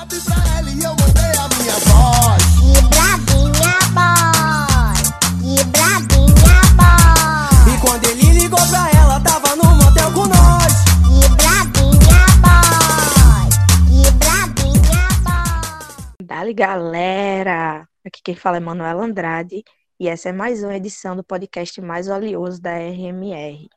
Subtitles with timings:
[0.00, 2.42] rap pra ela e eu mandei a minha voz.
[2.56, 4.96] Que bravinha boy,
[5.42, 10.72] que bravinha boy, E quando ele ligou pra ela, tava no motel com nós.
[11.04, 13.48] que bravinha boy,
[13.88, 16.26] que bravinha boy.
[16.26, 17.86] Dali, galera!
[18.04, 19.62] Aqui quem fala é Manuela Andrade
[19.98, 23.68] e essa é mais uma edição do podcast mais valioso da RMR.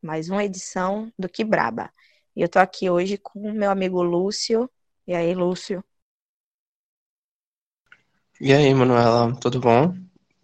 [0.00, 1.90] Mais uma edição do Que Braba.
[2.34, 4.70] E eu tô aqui hoje com o meu amigo Lúcio.
[5.06, 5.84] E aí, Lúcio?
[8.40, 9.94] E aí, Manuela, tudo bom?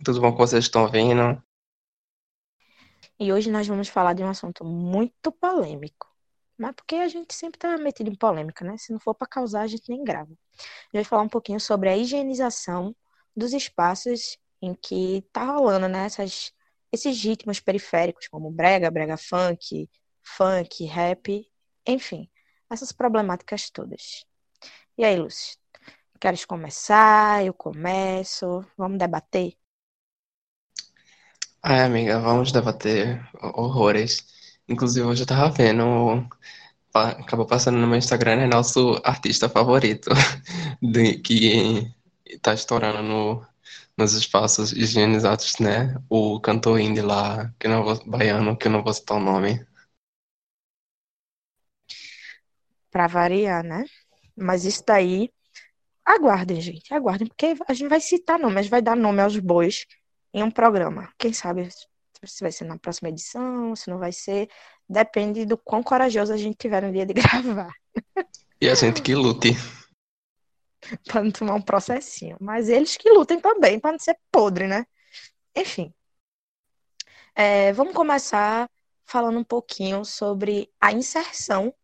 [0.04, 1.42] Tudo bom que vocês estão ouvindo?
[3.18, 6.08] E hoje nós vamos falar de um assunto muito polêmico.
[6.58, 8.76] Mas porque a gente sempre tá metido em polêmica, né?
[8.78, 10.30] Se não for para causar, a gente nem grava.
[10.32, 12.94] A gente vai falar um pouquinho sobre a higienização
[13.36, 16.04] dos espaços em que tá rolando, né?
[16.06, 16.52] Essas,
[16.92, 19.88] esses ritmos periféricos, como brega, brega funk,
[20.22, 21.48] funk, rap,
[21.86, 22.30] enfim,
[22.70, 24.24] essas problemáticas todas.
[24.96, 25.58] E aí, Lúcio?
[26.20, 27.44] Queres começar?
[27.44, 28.64] Eu começo?
[28.76, 29.56] Vamos debater?
[31.62, 34.24] Ai, amiga, vamos debater horrores.
[34.68, 35.82] Inclusive, hoje eu tava vendo,
[36.94, 40.10] acabou passando no meu Instagram, é nosso artista favorito,
[41.24, 41.90] que
[42.42, 43.46] tá estourando no,
[43.98, 45.96] nos espaços higienizados, né?
[46.08, 49.64] O cantor indie lá, que não vou, baiano, que eu não vou citar o nome.
[52.90, 53.84] Pra variar, né?
[54.42, 55.30] Mas isso daí,
[56.04, 59.86] aguardem, gente, aguardem, porque a gente vai citar nomes, vai dar nome aos bois
[60.34, 61.12] em um programa.
[61.18, 61.68] Quem sabe
[62.24, 64.48] se vai ser na próxima edição, se não vai ser,
[64.88, 67.72] depende do quão corajoso a gente tiver no dia de gravar,
[68.60, 69.52] E a gente que lute.
[71.06, 72.36] pra não tomar um processinho.
[72.40, 74.84] Mas eles que lutem também, pra não ser podre, né?
[75.54, 75.92] Enfim,
[77.34, 78.68] é, vamos começar
[79.04, 81.74] falando um pouquinho sobre a inserção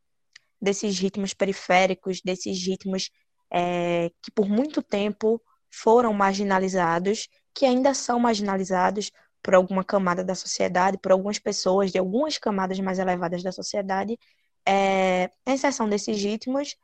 [0.60, 3.10] desses ritmos periféricos, desses ritmos
[3.50, 9.10] é, que por muito tempo foram marginalizados, que ainda são marginalizados
[9.42, 14.18] por alguma camada da sociedade, por algumas pessoas de algumas camadas mais elevadas da sociedade,
[14.66, 16.76] é, a inserção desses ritmos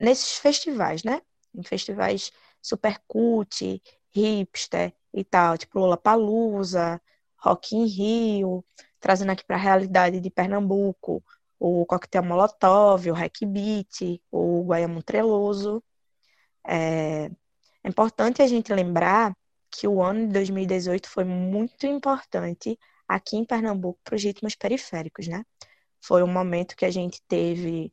[0.00, 1.22] nesses festivais, né?
[1.54, 2.32] Em festivais
[2.62, 7.00] super cult, hipster e tal, tipo Lollapalooza,
[7.38, 8.64] Rock in Rio,
[8.98, 11.24] trazendo aqui para a realidade de Pernambuco,
[11.60, 15.84] o Coquetel Molotov, o Hack Beat, o Guaiamum Treloso.
[16.66, 17.30] É,
[17.84, 19.36] é importante a gente lembrar
[19.70, 25.28] que o ano de 2018 foi muito importante aqui em Pernambuco para os ritmos periféricos,
[25.28, 25.44] né?
[26.00, 27.92] Foi um momento que a gente teve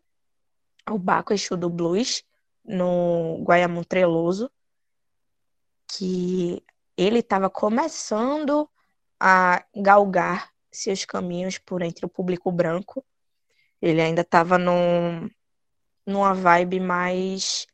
[0.89, 2.23] o Baco Exu do Blues
[2.63, 4.49] no Guaiamum Treloso,
[5.87, 6.63] que
[6.95, 8.69] ele estava começando
[9.19, 13.05] a galgar seus caminhos por entre o público branco.
[13.81, 15.29] Ele ainda estava num,
[16.05, 17.67] numa vibe mais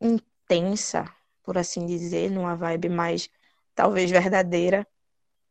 [0.00, 1.04] intensa,
[1.42, 3.28] por assim dizer, numa vibe mais,
[3.74, 4.86] talvez, verdadeira.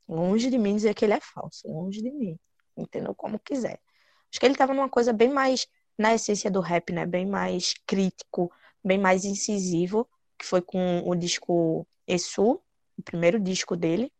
[0.07, 2.39] Longe de mim dizer que ele é falso, longe de mim.
[2.77, 3.15] Entendeu?
[3.15, 3.79] Como quiser.
[4.31, 5.67] Acho que ele estava numa coisa bem mais
[5.97, 7.05] na essência do rap, né?
[7.05, 8.51] Bem mais crítico,
[8.83, 12.61] bem mais incisivo, que foi com o disco Essu,
[12.97, 14.11] o primeiro disco dele.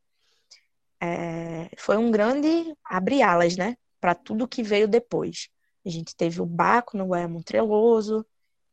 [1.01, 3.75] É, foi um grande abre-alas, né?
[3.99, 5.49] Para tudo que veio depois.
[5.85, 8.25] A gente teve o Baco no Guaiamum Treloso,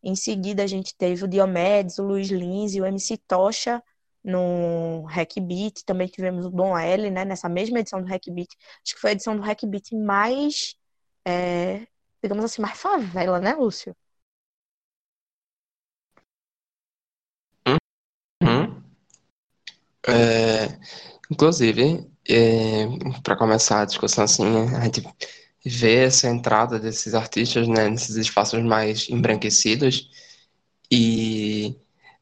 [0.03, 3.82] em seguida a gente teve o Diomedes, o Luiz Lins e o MC Tocha
[4.25, 5.82] no Hack Beat.
[5.84, 7.25] Também tivemos o Dom L, né?
[7.25, 8.49] Nessa mesma edição do Hack Beat.
[8.84, 10.75] Acho que foi a edição do Hack Beat mais,
[11.25, 11.87] é,
[12.22, 13.94] digamos assim, mais favela, né, Lúcio?
[18.43, 18.82] Hum?
[20.09, 20.78] É,
[21.31, 22.10] inclusive,
[23.22, 24.44] para começar a discussão assim,
[24.76, 25.03] a gente
[25.65, 30.09] vê essa entrada desses artistas, né, nesses espaços mais embranquecidos.
[30.91, 31.76] E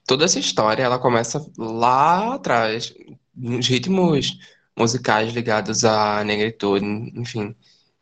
[0.06, 2.94] toda essa história ela começa lá atrás,
[3.34, 4.38] nos ritmos
[4.77, 6.84] musicais ligados à negritude,
[7.16, 7.54] enfim,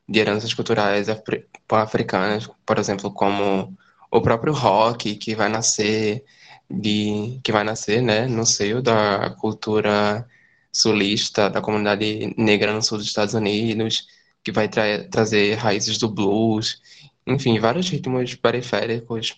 [0.08, 3.76] de heranças culturais afri- pan-africanas, por exemplo, como
[4.10, 6.25] o próprio rock que vai nascer
[6.70, 10.26] de que vai nascer, né, no seio da cultura
[10.72, 14.06] sulista da comunidade negra no sul dos Estados Unidos,
[14.46, 16.81] que vai tra- trazer raízes do blues,
[17.26, 19.37] enfim, vários ritmos periféricos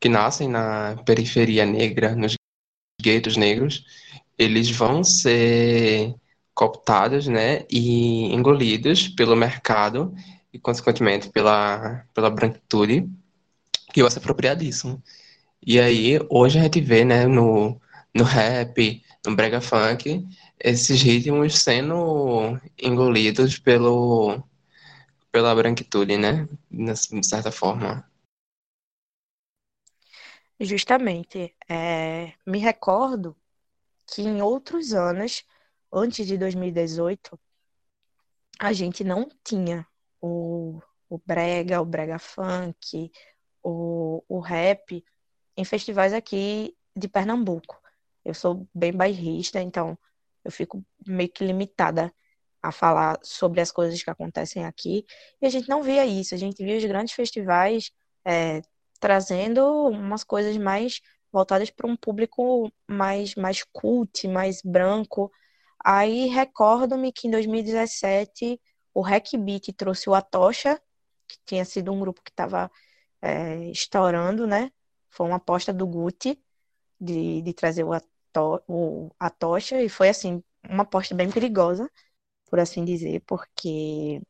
[0.00, 2.36] que nascem na periferia negra, nos
[2.98, 3.84] guetos negros,
[4.38, 6.14] eles vão ser
[6.54, 10.14] cooptados, né, e engolidos pelo mercado
[10.54, 13.06] e, consequentemente, pela, pela branquitude,
[13.92, 15.02] que vai se apropriar disso.
[15.66, 17.78] E aí, hoje a gente vê, né, no,
[18.14, 20.26] no rap, no brega funk,
[20.60, 24.42] esses ritmos sendo engolidos pelo,
[25.32, 28.08] pela branquitude, né, de certa forma.
[30.58, 33.34] Justamente, é, me recordo
[34.06, 35.44] que em outros anos,
[35.90, 37.40] antes de 2018,
[38.58, 39.86] a gente não tinha
[40.20, 43.10] o, o brega, o brega funk,
[43.62, 45.02] o, o rap
[45.56, 47.80] em festivais aqui de Pernambuco.
[48.22, 49.98] Eu sou bem bairrista, então
[50.44, 52.12] eu fico meio que limitada
[52.62, 55.04] a falar sobre as coisas que acontecem aqui.
[55.40, 57.90] E a gente não via isso, a gente via os grandes festivais
[58.24, 58.62] é,
[58.98, 61.00] trazendo umas coisas mais
[61.32, 65.32] voltadas para um público mais, mais cult, mais branco.
[65.82, 68.60] Aí recordo-me que em 2017
[68.92, 70.80] o Hack Beat trouxe o Atocha,
[71.26, 72.70] que tinha sido um grupo que estava
[73.22, 74.70] é, estourando, né?
[75.08, 76.38] Foi uma aposta do Gucci
[77.00, 77.92] de, de trazer o,
[78.30, 81.90] Ato, o Atocha, e foi assim, uma aposta bem perigosa,
[82.48, 84.22] por assim dizer, porque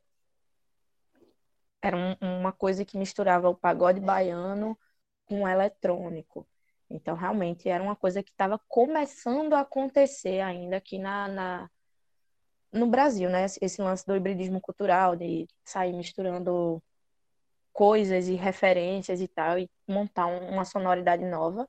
[1.82, 4.78] era um, uma coisa que misturava o pagode baiano
[5.26, 6.46] com o eletrônico.
[6.90, 11.70] Então, realmente, era uma coisa que estava começando a acontecer ainda aqui na, na,
[12.72, 13.46] no Brasil, né?
[13.60, 16.82] Esse lance do hibridismo cultural, de sair misturando
[17.72, 21.68] coisas e referências e tal, e montar um, uma sonoridade nova.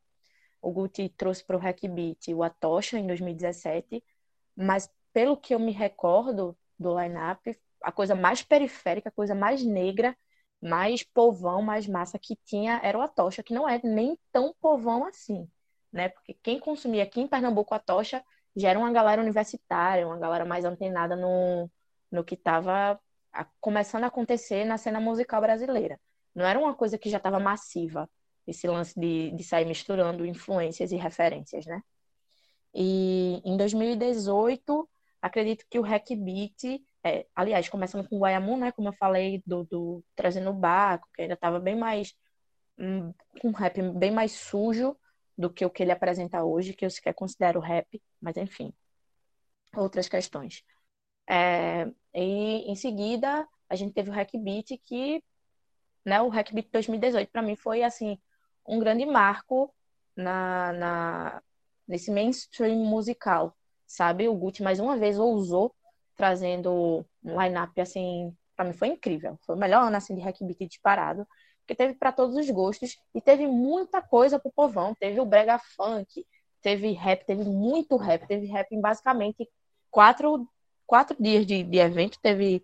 [0.62, 4.04] O Gucci trouxe para o Hack Beat o Atocha em 2017,
[4.56, 9.64] mas pelo que eu me recordo do line-up, a coisa mais periférica, a coisa mais
[9.64, 10.16] negra,
[10.62, 15.06] mais povão, mais massa que tinha era o Atocha, que não é nem tão povão
[15.06, 15.50] assim,
[15.92, 16.10] né?
[16.10, 18.24] Porque quem consumia aqui em Pernambuco a Tocha
[18.56, 21.70] já era uma galera universitária, uma galera mais antenada no,
[22.12, 23.00] no que estava
[23.60, 26.00] começando a acontecer na cena musical brasileira.
[26.36, 28.10] Não era uma coisa que já estava massiva,
[28.52, 31.82] esse lance de, de sair misturando influências e referências, né?
[32.74, 34.90] E em 2018,
[35.22, 38.72] acredito que o Hack Beat é, aliás, começando com o Guayamu, né?
[38.72, 42.14] Como eu falei, do, do trazendo o Baco, que ainda estava bem mais.
[42.78, 43.14] Um,
[43.44, 44.98] um rap bem mais sujo
[45.38, 48.74] do que o que ele apresenta hoje, que eu sequer considero rap, mas enfim,
[49.76, 50.64] outras questões.
[51.30, 55.24] É, e em seguida, a gente teve o Hack Beat, que
[56.06, 58.20] né, o Hack Beat 2018 para mim foi assim
[58.68, 59.74] um grande marco
[60.16, 61.44] na, na,
[61.88, 63.56] nesse mainstream musical,
[63.86, 64.28] sabe?
[64.28, 65.74] O Gucci mais uma vez ousou
[66.16, 69.40] trazendo um line-up assim, para mim foi incrível.
[69.46, 71.28] Foi o melhor ano assim de Hack Beat disparado,
[71.62, 75.60] porque teve para todos os gostos e teve muita coisa pro povão, teve o brega
[75.76, 76.26] funk,
[76.62, 79.50] teve rap, teve muito rap, teve rap em basicamente
[79.90, 80.48] quatro,
[80.86, 82.64] quatro dias de, de evento, teve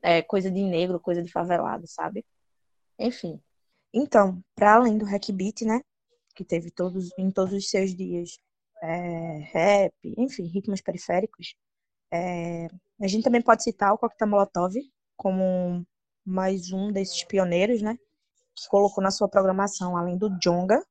[0.00, 2.24] é, coisa de negro, coisa de favelado, sabe?
[2.98, 3.40] Enfim.
[3.92, 5.80] Então, para além do Hack Beat, né,
[6.34, 8.38] que teve todos em todos os seus dias
[8.82, 11.54] é, rap, enfim, ritmos periféricos,
[12.12, 12.68] é,
[13.00, 14.74] a gente também pode citar o Coquetel Molotov
[15.16, 15.86] como
[16.24, 17.98] mais um desses pioneiros, né?
[18.54, 20.84] Que colocou na sua programação, além do Jonga,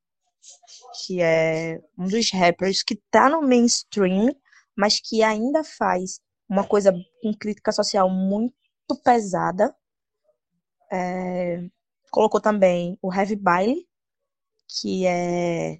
[1.06, 4.34] que é um dos rappers que tá no mainstream,
[4.76, 8.54] mas que ainda faz uma coisa com crítica social muito
[9.04, 9.74] pesada.
[10.90, 11.62] É,
[12.12, 13.88] colocou também o Heavy Baile,
[14.68, 15.78] que é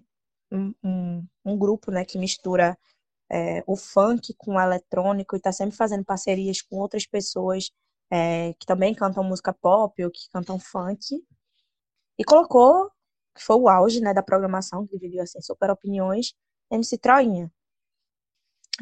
[0.51, 2.77] um, um, um grupo né, que mistura
[3.31, 7.71] é, o funk com o eletrônico e está sempre fazendo parcerias com outras pessoas
[8.11, 11.23] é, que também cantam música pop ou que cantam funk.
[12.19, 12.91] E colocou,
[13.35, 16.35] que foi o auge né, da programação, que dividiu assim, super opiniões,
[16.71, 17.53] MC Troinha.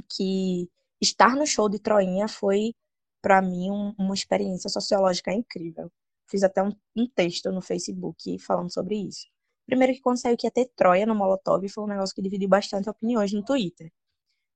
[0.08, 0.68] Que
[1.00, 2.74] estar no show de Troinha foi,
[3.20, 5.90] para mim, um, uma experiência sociológica incrível.
[6.30, 9.26] Fiz até um, um texto no Facebook falando sobre isso.
[9.66, 12.48] Primeiro que quando saiu que ia ter Troia no Molotov, foi um negócio que dividiu
[12.48, 13.90] bastante opiniões no Twitter.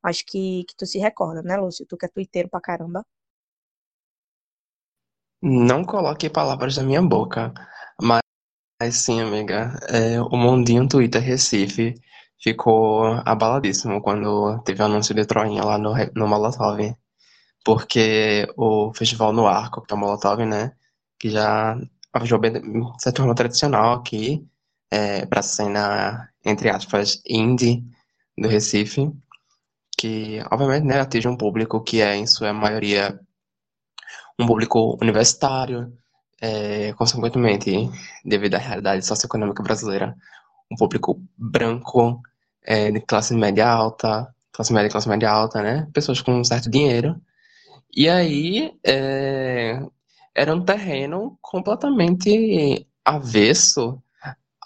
[0.02, 1.86] Acho que, que tu se recorda, né, Lúcio?
[1.86, 3.04] Tu que é twitteiro pra caramba.
[5.42, 7.52] Não coloque palavras na minha boca,
[8.00, 8.22] mas
[8.94, 11.94] sim, amiga, é, o mundinho Twitter Recife
[12.42, 16.80] ficou abaladíssimo quando teve o anúncio de Troinha lá no, no Molotov.
[17.64, 20.72] Porque o Festival no Arco, que é o Molotov, né?
[21.18, 21.78] Que já
[22.12, 24.46] arranjou bem, de certa forma, tradicional aqui,
[24.90, 27.84] é, pra cena, entre aspas, indie
[28.36, 29.12] do Recife
[29.96, 33.18] que, obviamente, né, atinge um público que é, em sua maioria,
[34.38, 35.96] um público universitário,
[36.40, 37.88] é, consequentemente,
[38.24, 40.14] devido à realidade socioeconômica brasileira,
[40.70, 42.20] um público branco,
[42.62, 46.68] é, de classe média alta, classe média, classe média alta, né, pessoas com um certo
[46.70, 47.20] dinheiro,
[47.96, 49.80] e aí é,
[50.34, 54.02] era um terreno completamente avesso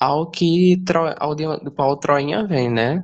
[0.01, 0.83] ao que
[1.19, 3.03] ao do qual Troinha vem, né?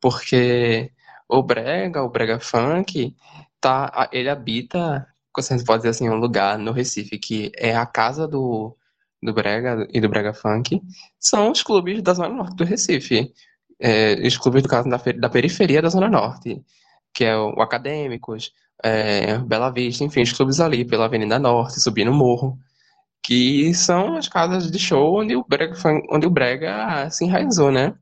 [0.00, 0.92] Porque
[1.28, 3.16] o brega, o brega funk,
[3.60, 8.26] tá, ele habita, você pode dizer assim, um lugar no Recife que é a casa
[8.28, 8.76] do,
[9.22, 10.82] do Brega e do Brega Funk
[11.18, 13.32] são os clubes da Zona Norte do Recife.
[13.80, 16.62] É, os clubes, do caso, da, da periferia da Zona Norte,
[17.12, 18.52] que é o Acadêmicos,
[18.82, 22.58] é, Bela Vista, enfim, os clubes ali pela Avenida Norte, subindo o morro,
[23.22, 25.74] que são as casas de show onde o Brega,
[26.10, 27.94] onde o Brega se enraizou, né?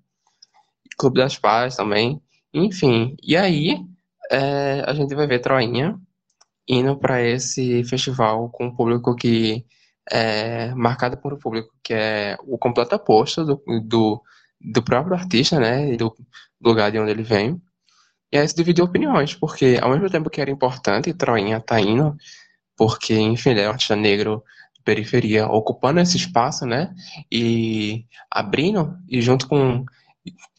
[0.98, 2.20] Clube das Paz também,
[2.52, 3.16] enfim.
[3.22, 3.76] E aí
[4.30, 5.98] é, a gente vai ver Troinha
[6.68, 9.64] indo para esse festival com um público que
[10.10, 14.22] é marcado por um público que é o completo oposto do, do,
[14.60, 15.92] do próprio artista, né?
[15.92, 16.14] E do
[16.62, 17.60] lugar de onde ele vem.
[18.32, 22.16] E aí se dividiu opiniões, porque ao mesmo tempo que era importante, Troinha tá indo,
[22.76, 24.42] porque, enfim, ele é um artista negro
[24.74, 26.94] de periferia, ocupando esse espaço, né?
[27.30, 29.84] E abrindo, e junto com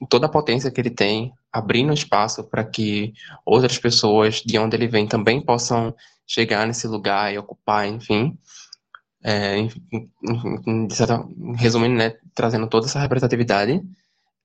[0.10, 3.14] toda a potência que ele tem, abrindo espaço para que
[3.46, 8.38] outras pessoas de onde ele vem também possam chegar nesse lugar e ocupar, enfim.
[9.24, 9.68] É,
[10.90, 11.24] certa,
[11.56, 13.82] resumindo, né, trazendo toda essa representatividade,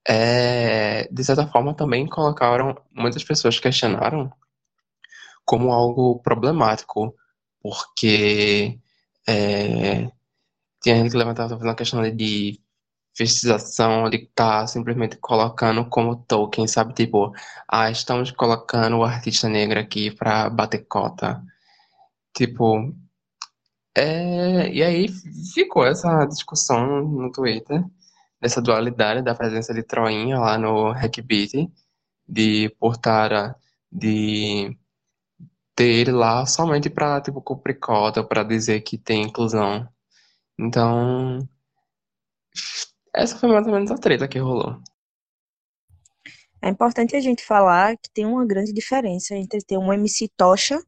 [0.09, 4.31] é, de certa forma também colocaram, muitas pessoas questionaram
[5.45, 7.15] como algo problemático,
[7.63, 8.79] porque
[9.29, 10.11] é,
[10.83, 12.61] tinha gente que levantava a questão de
[13.17, 16.95] festização, de estar tá simplesmente colocando como token, sabe?
[16.95, 17.33] Tipo,
[17.69, 21.43] ah, estamos colocando o artista negro aqui para bater cota.
[22.35, 22.95] Tipo,
[23.97, 25.09] é, e aí
[25.55, 27.83] ficou essa discussão no Twitter,
[28.41, 31.71] dessa dualidade da presença de Troinha lá no Hackbeat,
[32.29, 33.57] de Portara,
[33.91, 34.77] de
[35.75, 39.89] ter ele lá somente para tipo, cumprir cota, para dizer que tem inclusão.
[40.59, 41.47] Então,
[43.15, 44.81] essa foi mais ou menos a treta que rolou.
[46.63, 50.83] É importante a gente falar que tem uma grande diferença entre ter um MC Tocha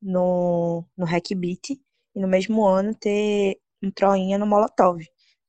[0.00, 1.80] no, no Hackbeat
[2.14, 5.00] e no mesmo ano ter um Troinha no Molotov.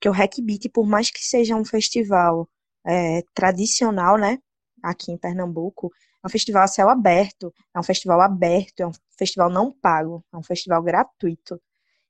[0.06, 2.48] Porque o Hackbeat, por mais que seja um festival
[2.86, 4.38] é, tradicional, né,
[4.84, 5.92] aqui em Pernambuco,
[6.24, 10.24] é um festival a céu aberto, é um festival aberto, é um festival não pago,
[10.32, 11.60] é um festival gratuito.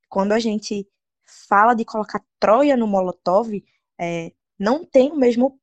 [0.10, 0.86] Quando a gente
[1.48, 3.64] fala de colocar Troia no Molotov,
[3.98, 5.58] é, não tem o mesmo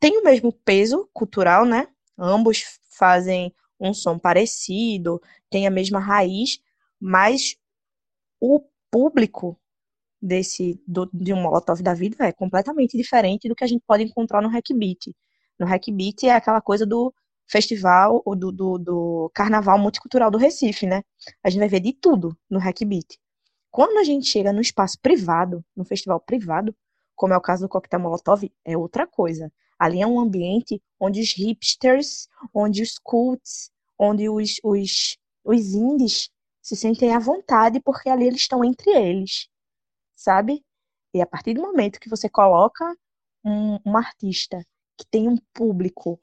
[0.00, 1.88] tem o mesmo peso cultural, né?
[2.16, 6.62] Ambos fazem um som parecido, tem a mesma raiz,
[6.98, 7.58] mas
[8.40, 9.60] o público
[10.20, 14.04] desse do, de um Molotov da vida é completamente diferente do que a gente pode
[14.04, 15.14] encontrar no Hackbeat.
[15.58, 17.12] No Hackbeat é aquela coisa do
[17.46, 21.02] festival ou do, do, do, carnaval multicultural do Recife, né?
[21.42, 23.18] A gente vai ver de tudo no Hackbeat.
[23.70, 26.74] Quando a gente chega no espaço privado, no festival privado,
[27.16, 29.52] como é o caso do Coquetel Molotov, é outra coisa.
[29.78, 36.30] Ali é um ambiente onde os hipsters, onde os cults, onde os, os, os indies
[36.62, 39.48] se sentem à vontade porque ali eles estão entre eles,
[40.18, 40.64] sabe?
[41.14, 42.84] E a partir do momento que você coloca
[43.44, 44.58] um, um artista
[44.98, 46.20] que tem um público,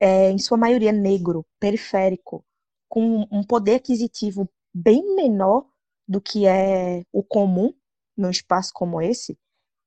[0.00, 2.44] é, em sua maioria negro, periférico,
[2.88, 5.66] com um poder aquisitivo bem menor
[6.06, 7.72] do que é o comum
[8.16, 9.38] num espaço como esse,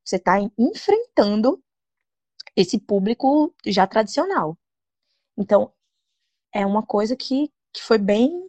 [0.04, 1.62] você está enfrentando
[2.56, 4.58] esse público já tradicional.
[5.38, 5.74] Então,
[6.54, 8.49] é uma coisa que, que foi bem.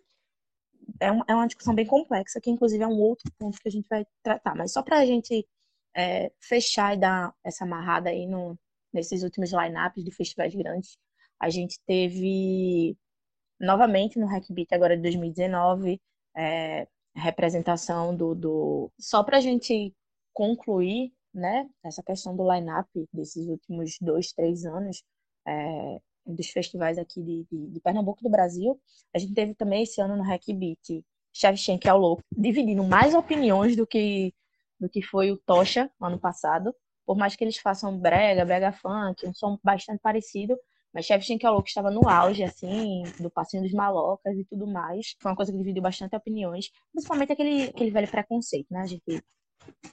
[0.98, 3.70] É, um, é uma discussão bem complexa, que inclusive é um outro ponto que a
[3.72, 4.54] gente vai tratar.
[4.54, 5.46] Mas só para a gente
[5.94, 8.58] é, fechar e dar essa amarrada aí no,
[8.92, 10.96] nesses últimos lineups de festivais grandes,
[11.38, 12.96] a gente teve
[13.58, 16.00] novamente no Hackbeat agora de 2019
[16.36, 18.92] é, representação do, do...
[18.98, 19.94] só para a gente
[20.32, 25.02] concluir né, essa questão do line-up desses últimos dois, três anos
[25.46, 26.00] é,
[26.34, 28.80] dos festivais aqui de, de, de, Pernambuco do Brasil,
[29.14, 33.76] a gente teve também esse ano no Hackbeat Shevchenko é o louco, dividindo mais opiniões
[33.76, 34.34] do que
[34.78, 39.26] do que foi o Tocha ano passado, por mais que eles façam brega, brega funk,
[39.26, 40.56] um som bastante parecido,
[40.92, 44.66] mas Shevchenko é o louco estava no auge, assim, do passinho dos malocas e tudo
[44.66, 45.14] mais.
[45.20, 48.80] Foi uma coisa que dividiu bastante opiniões, principalmente aquele, aquele velho preconceito, né?
[48.80, 49.02] A gente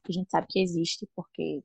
[0.04, 1.62] que a gente sabe que existe, porque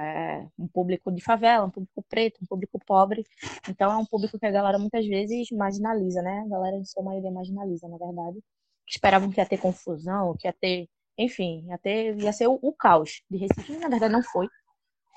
[0.00, 3.24] é um público de favela, um público preto, um público pobre.
[3.68, 6.42] Então é um público que a galera muitas vezes marginaliza, né?
[6.46, 8.38] A galera em sua maioria marginaliza, na verdade.
[8.88, 10.88] Esperavam que ia ter confusão, que ia ter,
[11.18, 14.48] enfim, ia ter, ia ser o, o caos de Recife, na verdade não foi.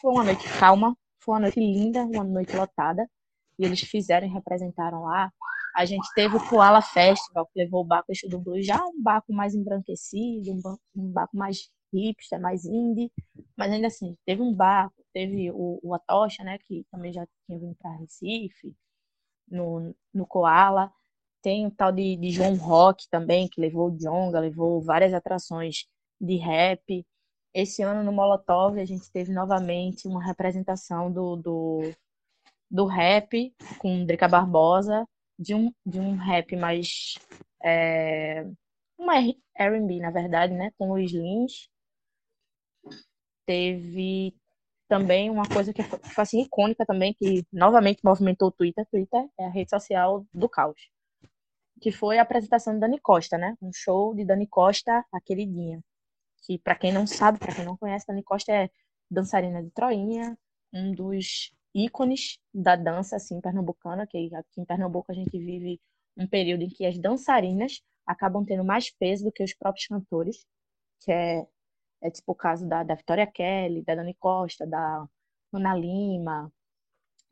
[0.02, 3.10] Foi uma noite calma, foi uma noite linda, uma noite lotada.
[3.58, 5.32] E eles fizeram e representaram lá.
[5.76, 9.34] A gente teve o Koala Festival, que levou o Baco do Blues, já um Baco
[9.34, 10.52] mais embranquecido,
[10.96, 13.12] um Baco mais hipster, mais indie,
[13.56, 17.60] mas ainda assim, teve um barco, teve o, o Atocha, né, que também já tinha
[17.60, 18.76] vindo para Recife,
[19.48, 20.92] no, no Koala,
[21.42, 25.86] tem o tal de, de João Rock também, que levou o Jonga, levou várias atrações
[26.20, 27.06] de rap,
[27.54, 31.82] esse ano no Molotov a gente teve novamente uma representação do, do,
[32.70, 35.08] do rap com Drica Barbosa,
[35.38, 37.16] de um, de um rap mais.
[37.64, 38.46] É,
[38.98, 39.20] uma
[39.56, 40.72] RB, na verdade, né?
[40.78, 41.70] Com Luiz Lins.
[43.46, 44.36] Teve
[44.88, 48.86] também uma coisa que foi assim, icônica também, que novamente movimentou o Twitter.
[48.92, 50.90] Twitter é a rede social do caos.
[51.82, 53.56] Que foi a apresentação de Dani Costa, né?
[53.62, 55.82] Um show de Dani Costa, a queridinha.
[56.46, 58.70] Que, para quem não sabe, para quem não conhece, Dani Costa é
[59.10, 60.38] dançarina de Troinha,
[60.74, 65.80] um dos ícones da dança, assim, pernambucana, que aqui em Pernambuco a gente vive
[66.16, 70.46] um período em que as dançarinas acabam tendo mais peso do que os próprios cantores,
[71.02, 71.48] que é
[72.04, 75.08] é tipo o caso da, da Vitória Kelly, da Dani Costa, da
[75.54, 76.52] Ana Lima,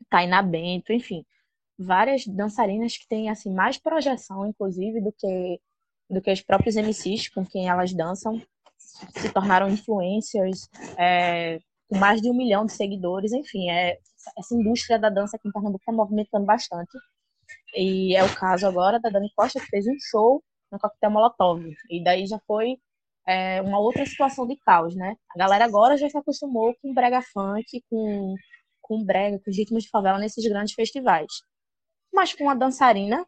[0.08, 1.24] Tainá Bento, enfim,
[1.78, 5.60] várias dançarinas que têm assim mais projeção, inclusive, do que
[6.10, 8.40] do que os próprios MCs com quem elas dançam,
[8.76, 13.98] se tornaram influencers, é, com mais de um milhão de seguidores, enfim, é,
[14.38, 16.90] essa indústria da dança aqui em Pernambuco está movimentando bastante.
[17.74, 21.64] E é o caso agora da Dani Costa, que fez um show no Coquetel Molotov.
[21.90, 22.76] E daí já foi
[23.26, 25.16] é, uma outra situação de caos, né?
[25.34, 28.34] A galera agora já se acostumou com brega funk, com,
[28.80, 31.30] com brega, com ritmos de favela nesses grandes festivais.
[32.12, 33.24] Mas com a dançarina,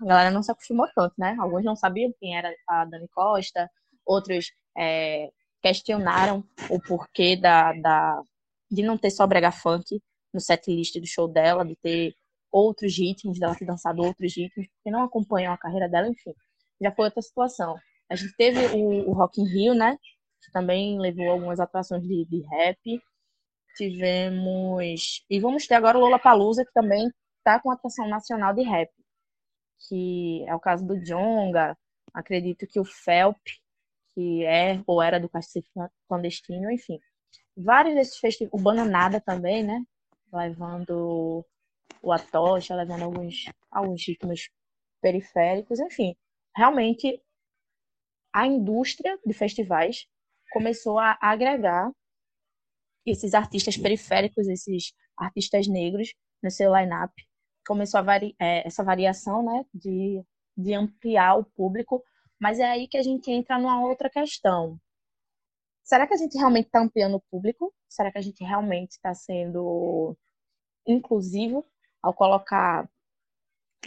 [0.00, 1.36] a galera não se acostumou tanto, né?
[1.38, 3.70] Alguns não sabiam quem era a Dani Costa,
[4.06, 4.46] outros
[4.76, 5.30] é,
[5.62, 8.22] questionaram o porquê da, da,
[8.70, 10.00] de não ter só brega funk
[10.32, 12.14] no setlist do show dela, de ter
[12.50, 16.32] outros ritmos, dela ter dançado outros ritmos, porque não acompanham a carreira dela, enfim.
[16.80, 17.76] Já foi outra situação.
[18.14, 19.98] A gente teve o, o Rock in Rio, né?
[20.40, 23.02] Que também levou algumas atuações de, de rap.
[23.76, 25.24] Tivemos.
[25.28, 28.88] E vamos ter agora o Lola Palusa, que também está com atuação nacional de rap.
[29.88, 31.76] Que é o caso do Jonga.
[32.12, 33.36] Acredito que o Felp,
[34.14, 35.68] que é ou era do Cacife
[36.08, 37.00] Clandestino, enfim.
[37.56, 38.54] Vários desses festivais.
[38.54, 39.82] O Bananada também, né?
[40.32, 41.44] Levando
[42.00, 44.50] o Atocha, levando alguns, alguns ritmos
[45.02, 46.16] periféricos, enfim.
[46.54, 47.20] Realmente
[48.34, 50.06] a indústria de festivais
[50.52, 51.92] começou a agregar
[53.06, 57.12] esses artistas periféricos, esses artistas negros no seu line-up.
[57.64, 60.20] Começou vari é, essa variação né, de,
[60.56, 62.02] de ampliar o público,
[62.40, 64.80] mas é aí que a gente entra numa outra questão.
[65.84, 67.72] Será que a gente realmente está ampliando o público?
[67.88, 70.16] Será que a gente realmente está sendo
[70.86, 71.64] inclusivo
[72.02, 72.88] ao colocar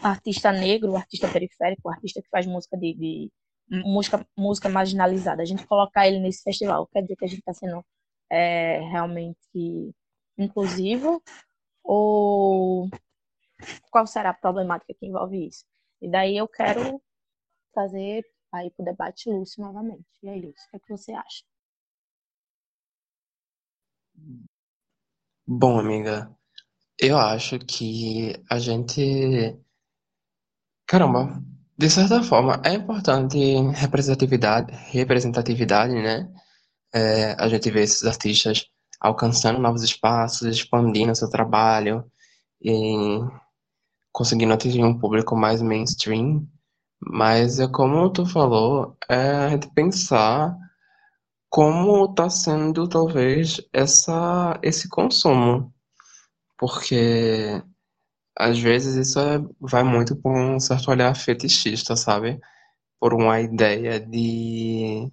[0.02, 3.32] artista negro, artista periférico, artista que faz música de, de
[3.70, 7.54] música, música marginalizada, a gente colocar ele nesse festival, quer dizer que a gente está
[7.54, 7.84] sendo
[8.30, 9.94] é, realmente
[10.38, 11.22] inclusivo?
[11.84, 12.90] Ou
[13.90, 15.66] qual será a problemática que envolve isso?
[16.02, 17.02] E daí eu quero
[17.74, 20.06] fazer aí para o debate Lúcio novamente.
[20.22, 21.44] E aí, Lúcio, o que, é que você acha?
[25.46, 26.36] Bom, amiga,
[27.00, 29.58] eu acho que a gente.
[30.86, 31.42] Caramba,
[31.78, 33.38] de certa forma, é importante
[33.76, 36.28] representatividade, representatividade, né?
[36.94, 38.66] É, a gente vê esses artistas
[39.00, 42.04] alcançando novos espaços, expandindo seu trabalho
[42.62, 43.20] e
[44.12, 46.48] conseguindo atingir um público mais mainstream.
[47.00, 50.58] Mas é como tu falou, é a gente pensar
[51.50, 55.74] como está sendo talvez essa, esse consumo.
[56.58, 57.62] Porque
[58.40, 62.40] às vezes isso é- vai muito por um certo olhar fetichista, sabe?
[63.00, 65.12] Por uma ideia de,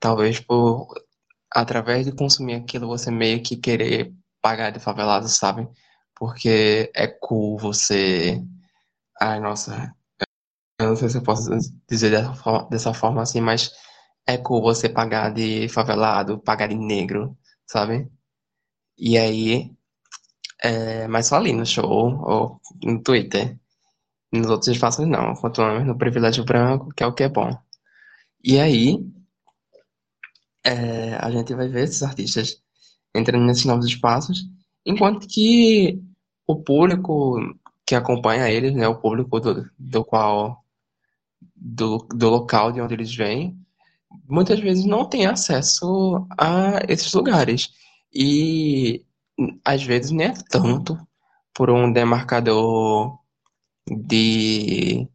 [0.00, 0.88] talvez por,
[1.52, 5.68] através de consumir aquilo, você meio que querer pagar de favelado, sabe?
[6.16, 8.42] Porque é cool você.
[9.20, 9.94] Ai, nossa,
[10.80, 11.50] eu não sei se eu posso
[11.88, 13.72] dizer dessa forma, dessa forma assim, mas
[14.26, 18.10] é cool você pagar de favelado, pagar de negro, sabe?
[18.98, 19.72] E aí
[20.64, 23.58] é, mas só ali no show ou no Twitter.
[24.32, 25.34] Nos outros espaços não.
[25.34, 27.50] Continuamos no privilégio branco, que é o que é bom.
[28.42, 28.98] E aí,
[30.64, 32.62] é, a gente vai ver esses artistas
[33.14, 34.48] entrando nesses novos espaços,
[34.86, 36.02] enquanto que
[36.46, 37.36] o público
[37.86, 40.64] que acompanha eles, né, o público do, do qual
[41.54, 43.56] do, do local de onde eles vêm,
[44.26, 47.70] muitas vezes não tem acesso a esses lugares.
[48.12, 49.04] E
[49.64, 50.98] às vezes nem é tanto
[51.54, 53.18] por um demarcador
[53.88, 55.08] de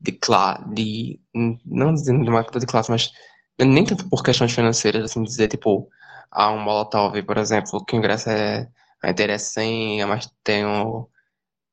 [0.00, 1.20] de classe, de
[1.64, 3.12] não dizendo demarcador de classe, mas
[3.60, 5.88] nem tanto por questões financeiras, assim dizer tipo
[6.30, 8.68] há um Molotov, por exemplo, que o ingresso é
[9.02, 11.06] a inteira é 100, mas tem um,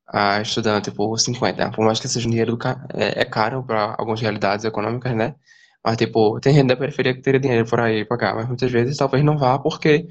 [0.08, 2.58] a estudante por 50, por mais que seja um dinheiro
[2.94, 5.36] é, é caro para algumas realidades econômicas, né?
[5.84, 8.72] Mas, tipo, tem gente da periferia que teria dinheiro por aí pra cá, mas muitas
[8.72, 10.08] vezes talvez não vá porque,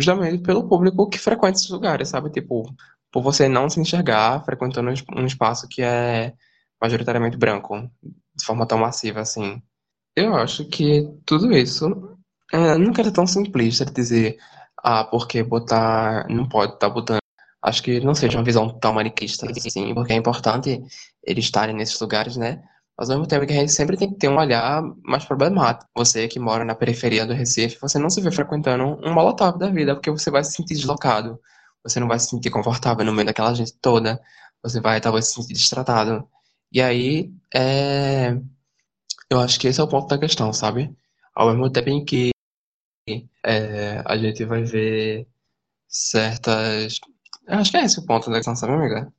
[0.00, 2.30] justamente pelo público que frequenta esses lugares, sabe?
[2.30, 2.64] Tipo,
[3.12, 6.34] por você não se enxergar frequentando um es- espaço que é
[6.80, 9.60] majoritariamente branco, de forma tão massiva assim.
[10.16, 12.16] Eu acho que tudo isso
[12.52, 14.38] é, nunca tão simplista de dizer,
[14.78, 17.20] ah, porque botar, não pode estar botando.
[17.62, 20.80] Acho que não seja uma visão tão maniquista assim, porque é importante
[21.24, 22.62] eles estarem nesses lugares, né?
[22.98, 25.88] Mas ao mesmo tempo que a gente sempre tem que ter um olhar mais problemático.
[25.94, 29.70] Você que mora na periferia do Recife, você não se vê frequentando um molotov da
[29.70, 31.40] vida, porque você vai se sentir deslocado.
[31.84, 34.20] Você não vai se sentir confortável no meio daquela gente toda.
[34.62, 36.28] Você vai talvez se sentir destratado.
[36.72, 38.36] E aí, é,
[39.30, 40.94] eu acho que esse é o ponto da questão, sabe?
[41.34, 42.30] Ao mesmo tempo em que
[43.44, 45.28] é, a gente vai ver
[45.88, 47.00] certas.
[47.46, 49.12] Eu acho que é esse o ponto da questão, sabe, amiga?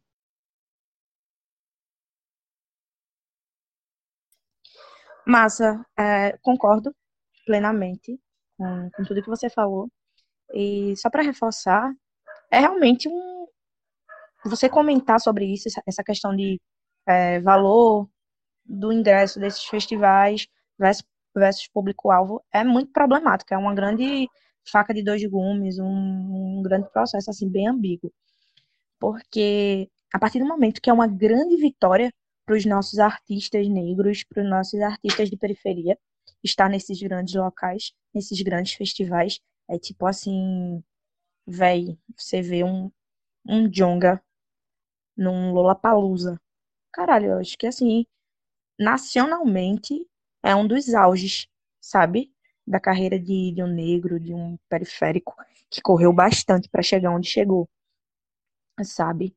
[5.29, 6.91] Massa, é, concordo
[7.45, 8.19] plenamente
[8.57, 9.87] com, com tudo que você falou.
[10.53, 11.93] E só para reforçar,
[12.51, 13.47] é realmente um.
[14.45, 16.59] Você comentar sobre isso, essa, questão de
[17.07, 18.09] é, valor
[18.65, 20.47] do ingresso desses festivais
[20.79, 23.53] versus, versus público-alvo, é muito problemático.
[23.53, 24.27] É uma grande
[24.71, 28.11] faca de dois gumes, um, um grande processo, assim, bem ambíguo.
[28.99, 32.11] Porque a partir do momento que é uma grande vitória
[32.49, 35.95] para os nossos artistas negros, para os nossos artistas de periferia,
[36.43, 40.83] estar nesses grandes locais, nesses grandes festivais, é tipo assim,
[41.45, 42.91] véi, você vê um,
[43.47, 44.19] um Djonga
[45.15, 46.41] num Lollapalooza.
[46.91, 48.03] Caralho, eu acho que assim,
[48.79, 50.07] nacionalmente
[50.41, 51.47] é um dos auges,
[51.79, 52.33] sabe?
[52.65, 55.35] Da carreira de, de um negro, de um periférico,
[55.69, 57.69] que correu bastante para chegar onde chegou,
[58.83, 59.35] sabe?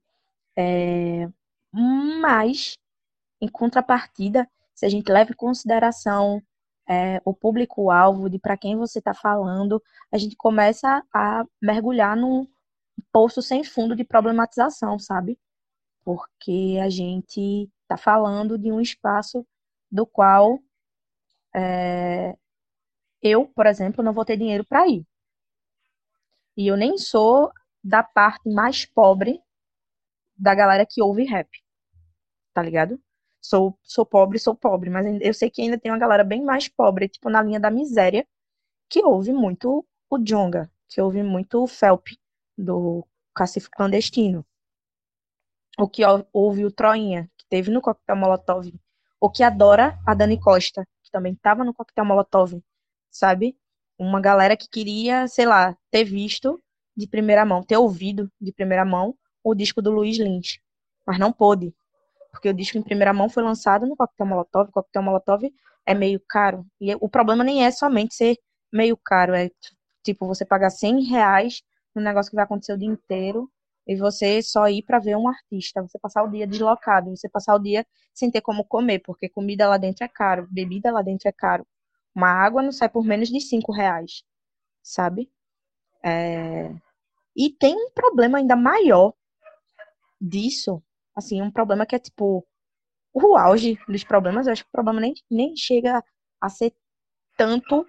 [0.57, 1.29] É,
[1.73, 2.79] mas,
[3.43, 6.41] em contrapartida, se a gente leva em consideração
[6.89, 12.47] é, o público-alvo de para quem você está falando, a gente começa a mergulhar num
[13.13, 15.37] poço sem fundo de problematização, sabe?
[16.05, 19.45] Porque a gente está falando de um espaço
[19.91, 20.61] do qual
[21.53, 22.37] é,
[23.21, 25.05] eu, por exemplo, não vou ter dinheiro para ir.
[26.57, 27.51] E eu nem sou
[27.83, 29.43] da parte mais pobre
[30.37, 31.49] da galera que ouve rap,
[32.55, 33.01] tá ligado?
[33.43, 36.69] Sou, sou pobre, sou pobre, mas eu sei que ainda tem uma galera bem mais
[36.69, 38.27] pobre, tipo na linha da miséria,
[38.89, 42.07] que ouve muito o Djonga, que ouve muito o Felp,
[42.57, 44.47] do Cacife Clandestino,
[45.79, 46.03] ou que
[46.33, 48.73] ouve o Troinha, que teve no Coquetel Molotov,
[49.21, 52.63] ou que adora a Dani Costa, que também estava no Coquetel Molotov,
[53.11, 53.57] sabe?
[53.99, 56.63] Uma galera que queria, sei lá, ter visto
[56.97, 60.59] de primeira mão, ter ouvido de primeira mão o disco do Luiz Lins,
[61.07, 61.75] mas não pôde,
[62.33, 65.45] porque o disco em primeira mão foi lançado no Coquetel Molotov, o Coquetel Molotov
[65.87, 68.37] é meio caro, e o problema nem é somente ser
[68.73, 69.51] meio caro, é
[70.03, 71.63] tipo você pagar 100 reais
[71.95, 73.51] num negócio que vai acontecer o dia inteiro,
[73.87, 77.55] e você só ir para ver um artista, você passar o dia deslocado, você passar
[77.55, 81.29] o dia sem ter como comer, porque comida lá dentro é caro, bebida lá dentro
[81.29, 81.67] é caro.
[82.15, 84.23] Uma água não sai por menos de 5 reais,
[84.83, 85.31] sabe?
[86.03, 86.73] É...
[87.35, 89.15] E tem um problema ainda maior
[90.21, 90.83] disso,
[91.15, 92.47] assim, um problema que é tipo
[93.13, 96.03] o auge dos problemas, eu acho que o problema nem, nem chega
[96.41, 96.75] a ser
[97.37, 97.87] tanto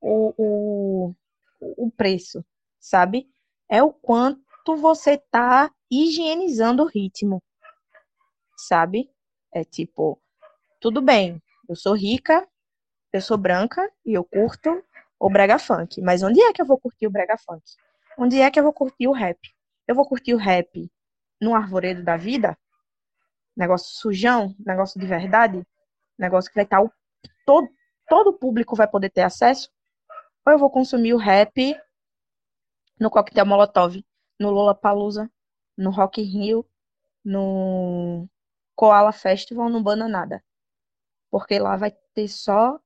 [0.00, 1.14] o, o,
[1.60, 2.44] o preço,
[2.78, 3.28] sabe?
[3.68, 7.42] É o quanto você tá higienizando o ritmo,
[8.56, 9.10] sabe?
[9.52, 10.20] É tipo,
[10.80, 12.46] tudo bem, eu sou rica,
[13.12, 14.82] eu sou branca e eu curto
[15.18, 17.62] o brega funk, mas onde é que eu vou curtir o brega funk?
[18.18, 19.38] Onde é que eu vou curtir o rap?
[19.88, 20.90] Eu vou curtir o rap
[21.40, 22.58] no arvoredo da vida?
[23.56, 25.66] Negócio sujão, negócio de verdade,
[26.18, 26.90] negócio que vai estar o,
[27.44, 27.68] todo
[28.08, 29.70] todo o público vai poder ter acesso?
[30.46, 31.76] Ou eu vou consumir o rap
[32.98, 34.04] no coquetel Molotov,
[34.38, 35.30] no Lollapalooza,
[35.76, 36.64] no Rock Rio,
[37.24, 38.28] no
[38.74, 40.42] Koala Festival, no Bananada.
[41.30, 42.80] Porque lá vai ter só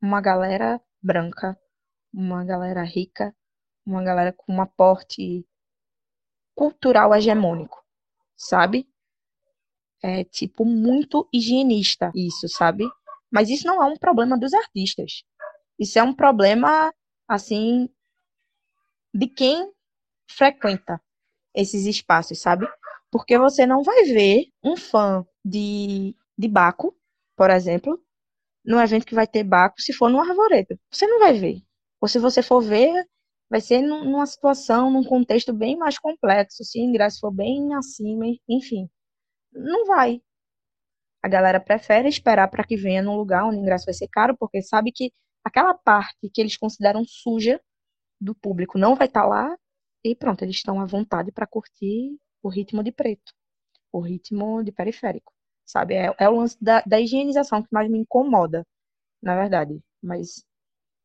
[0.00, 1.58] uma galera branca,
[2.12, 3.34] uma galera rica,
[3.86, 5.46] uma galera com um aporte
[6.54, 7.82] cultural hegemônico,
[8.36, 8.88] sabe?
[10.06, 12.84] É tipo muito higienista isso, sabe?
[13.32, 15.24] Mas isso não é um problema dos artistas.
[15.78, 16.92] Isso é um problema
[17.26, 17.88] assim
[19.14, 19.72] de quem
[20.30, 21.00] frequenta
[21.54, 22.66] esses espaços, sabe?
[23.10, 26.96] Porque você não vai ver um fã de, de Baco,
[27.36, 28.00] por exemplo,
[28.64, 30.78] num evento que vai ter Baco, se for no Arvoredo.
[30.90, 31.62] Você não vai ver.
[32.00, 33.06] Ou se você for ver,
[33.50, 38.26] vai ser numa situação, num contexto bem mais complexo, se o ingresso for bem acima,
[38.48, 38.88] enfim.
[39.54, 40.20] Não vai.
[41.22, 44.36] A galera prefere esperar para que venha num lugar onde o ingresso vai ser caro,
[44.36, 45.12] porque sabe que
[45.44, 47.60] aquela parte que eles consideram suja
[48.20, 49.56] do público não vai estar lá
[50.04, 53.32] e pronto, eles estão à vontade para curtir o ritmo de preto,
[53.92, 55.32] o ritmo de periférico,
[55.66, 55.94] sabe?
[55.94, 58.66] É, é o lance da, da higienização que mais me incomoda,
[59.22, 59.80] na verdade.
[60.02, 60.44] Mas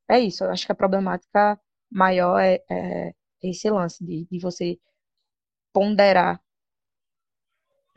[0.10, 1.60] é isso, eu acho que a problemática
[1.92, 4.78] maior é, é esse lance de, de você
[5.74, 6.42] ponderar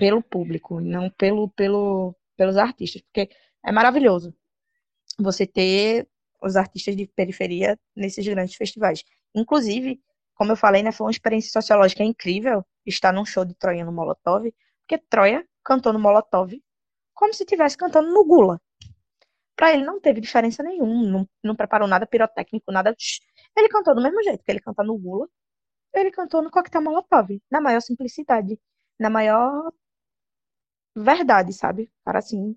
[0.03, 3.31] pelo público, não pelo, pelo, pelos artistas, porque
[3.65, 4.35] é maravilhoso
[5.17, 6.09] você ter
[6.43, 9.05] os artistas de periferia nesses grandes festivais.
[9.33, 10.03] Inclusive,
[10.35, 13.93] como eu falei, né, foi uma experiência sociológica incrível estar num show de Troia no
[13.93, 16.53] Molotov, porque Troia cantou no Molotov
[17.15, 18.61] como se estivesse cantando no Gula.
[19.55, 22.93] Para ele não teve diferença nenhuma, não, não preparou nada pirotécnico, nada.
[23.57, 25.29] Ele cantou do mesmo jeito que ele canta no Gula,
[25.95, 28.59] ele cantou no Coquetel Molotov, na maior simplicidade,
[28.99, 29.73] na maior
[30.97, 31.91] verdade, sabe?
[32.05, 32.57] Cara, assim,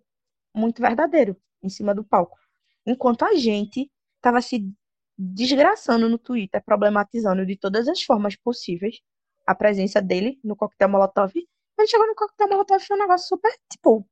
[0.54, 2.38] muito verdadeiro em cima do palco.
[2.86, 4.72] Enquanto a gente tava se
[5.18, 9.00] desgraçando no Twitter, problematizando de todas as formas possíveis
[9.48, 13.52] a presença dele no Coquetel Molotov, ele chegou no Coquetel Molotov foi um negócio super,
[13.72, 14.08] tipo,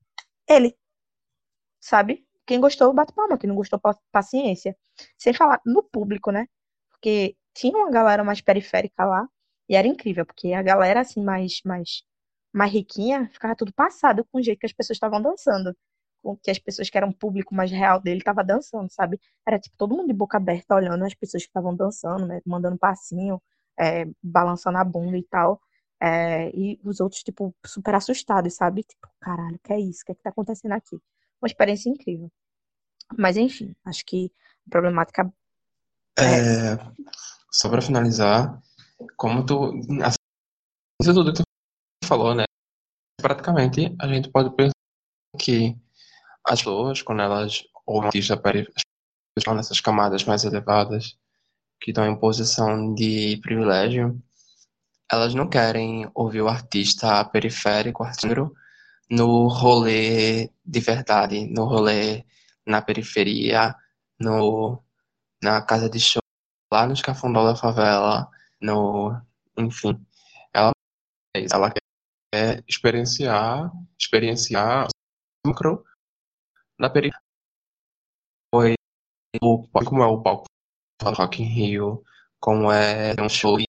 [0.47, 0.77] ele,
[1.79, 2.25] sabe?
[2.45, 3.37] Quem gostou, bate palma.
[3.37, 3.79] Quem não gostou,
[4.11, 4.75] paciência.
[5.17, 6.47] Sem falar no público, né?
[6.91, 9.27] Porque tinha uma galera mais periférica lá
[9.69, 12.03] e era incrível, porque a galera, assim, mais, mais,
[12.53, 15.75] mais riquinha, ficava tudo passado com o jeito que as pessoas estavam dançando.
[16.21, 19.19] Com que as pessoas que eram público mais real dele estavam dançando, sabe?
[19.45, 22.41] Era tipo todo mundo de boca aberta olhando as pessoas que estavam dançando, né?
[22.45, 23.41] Mandando passinho,
[23.79, 25.61] é, balançando a bunda e tal.
[26.01, 28.83] É, e os outros, tipo, super assustados, sabe?
[28.83, 30.01] Tipo, caralho, o que é isso?
[30.03, 30.95] O que é que tá acontecendo aqui?
[31.41, 32.31] Uma experiência incrível.
[33.17, 34.31] Mas, enfim, acho que
[34.67, 35.33] a problemática
[36.17, 36.73] é.
[36.73, 36.79] É,
[37.51, 38.61] só para finalizar,
[39.17, 39.73] como tu.
[40.03, 40.17] Assim,
[41.01, 41.52] isso tudo que tu
[42.03, 42.43] falou, né?
[43.21, 44.73] Praticamente a gente pode pensar
[45.39, 45.75] que
[46.45, 48.65] as pessoas, quando elas ouvem artistas
[49.37, 51.17] estão nessas camadas mais elevadas,
[51.81, 54.21] que estão em posição de privilégio,
[55.11, 58.51] elas não querem ouvir o artista periférico, artista
[59.09, 62.25] no rolê de verdade, no rolê
[62.65, 63.75] na periferia,
[64.19, 64.81] no,
[65.41, 66.21] na casa de show,
[66.71, 68.29] lá no escafundó da favela,
[68.61, 69.15] no,
[69.57, 69.99] enfim.
[70.53, 70.71] Ela,
[71.35, 71.82] ela quer
[72.67, 74.87] experienciar, experienciar
[75.45, 75.83] o micro
[76.79, 77.21] na periferia.
[78.53, 78.75] Foi
[79.41, 80.45] o, como é o palco
[81.01, 82.03] do Rock in Rio,
[82.39, 83.65] como é um show de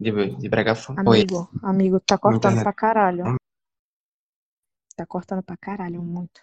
[0.00, 0.96] de, de brega foi.
[0.98, 3.24] Amigo, amigo, tá cortando pra caralho.
[4.96, 6.42] Tá cortando pra caralho muito.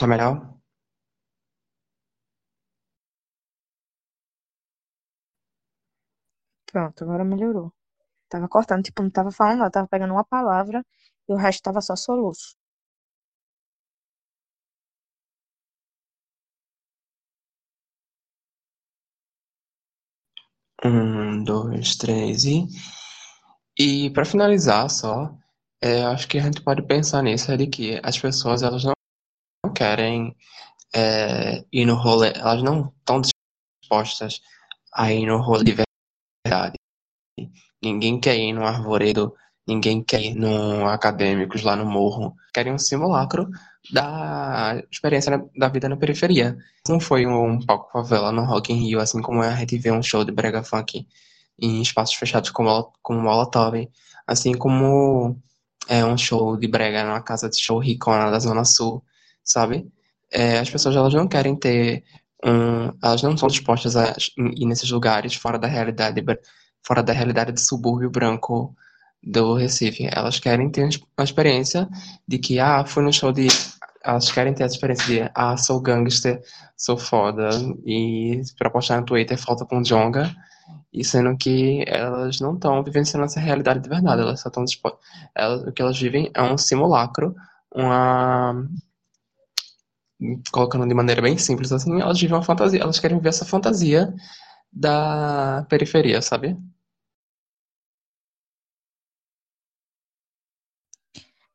[0.00, 0.36] Tá melhor?
[6.72, 7.68] Pronto, agora melhorou.
[8.30, 10.84] Tava cortando, tipo, não tava falando nada, tava pegando uma palavra
[11.28, 12.56] e o resto tava só soluço.
[20.84, 22.66] Um, dois, três e.
[23.78, 25.34] E para finalizar só,
[25.82, 28.92] é, acho que a gente pode pensar nisso, é de que as pessoas elas não
[29.80, 30.36] querem
[30.94, 33.22] é, ir no rolê, elas não estão
[33.80, 34.42] dispostas
[34.92, 35.84] a ir no rolê de
[36.46, 36.74] verdade.
[37.82, 39.34] Ninguém quer ir no arvoredo,
[39.66, 42.36] ninguém quer ir no acadêmicos lá no morro.
[42.52, 43.48] Querem um simulacro
[43.90, 46.58] da experiência da vida na periferia.
[46.86, 50.02] Não foi um palco favela no Rock in Rio, assim como a gente vê um
[50.02, 51.08] show de brega funk
[51.58, 53.88] em espaços fechados como, como Molotov,
[54.26, 55.40] assim como
[55.88, 59.02] é um show de brega numa casa de show ricona da Zona Sul,
[59.50, 59.90] sabe?
[60.30, 62.04] É, as pessoas elas não querem ter
[62.44, 66.22] um, elas não são dispostas a ir nesses lugares fora da realidade
[66.86, 68.74] fora da realidade do subúrbio branco
[69.22, 70.08] do Recife.
[70.10, 71.88] Elas querem ter uma experiência
[72.26, 73.48] de que, ah, fui no show de.
[74.02, 76.40] Elas querem ter a experiência de, ah, sou gangster,
[76.76, 77.50] sou foda,
[77.84, 80.34] e pra postar no Twitter falta com Jonga,
[80.90, 84.64] e sendo que elas não estão vivenciando essa realidade de verdade, elas só estão
[85.34, 87.34] elas, o que elas vivem é um simulacro,
[87.74, 88.66] uma
[90.52, 94.12] colocando de maneira bem simples assim, elas vivem uma fantasia, elas querem viver essa fantasia
[94.72, 96.56] da periferia, sabe?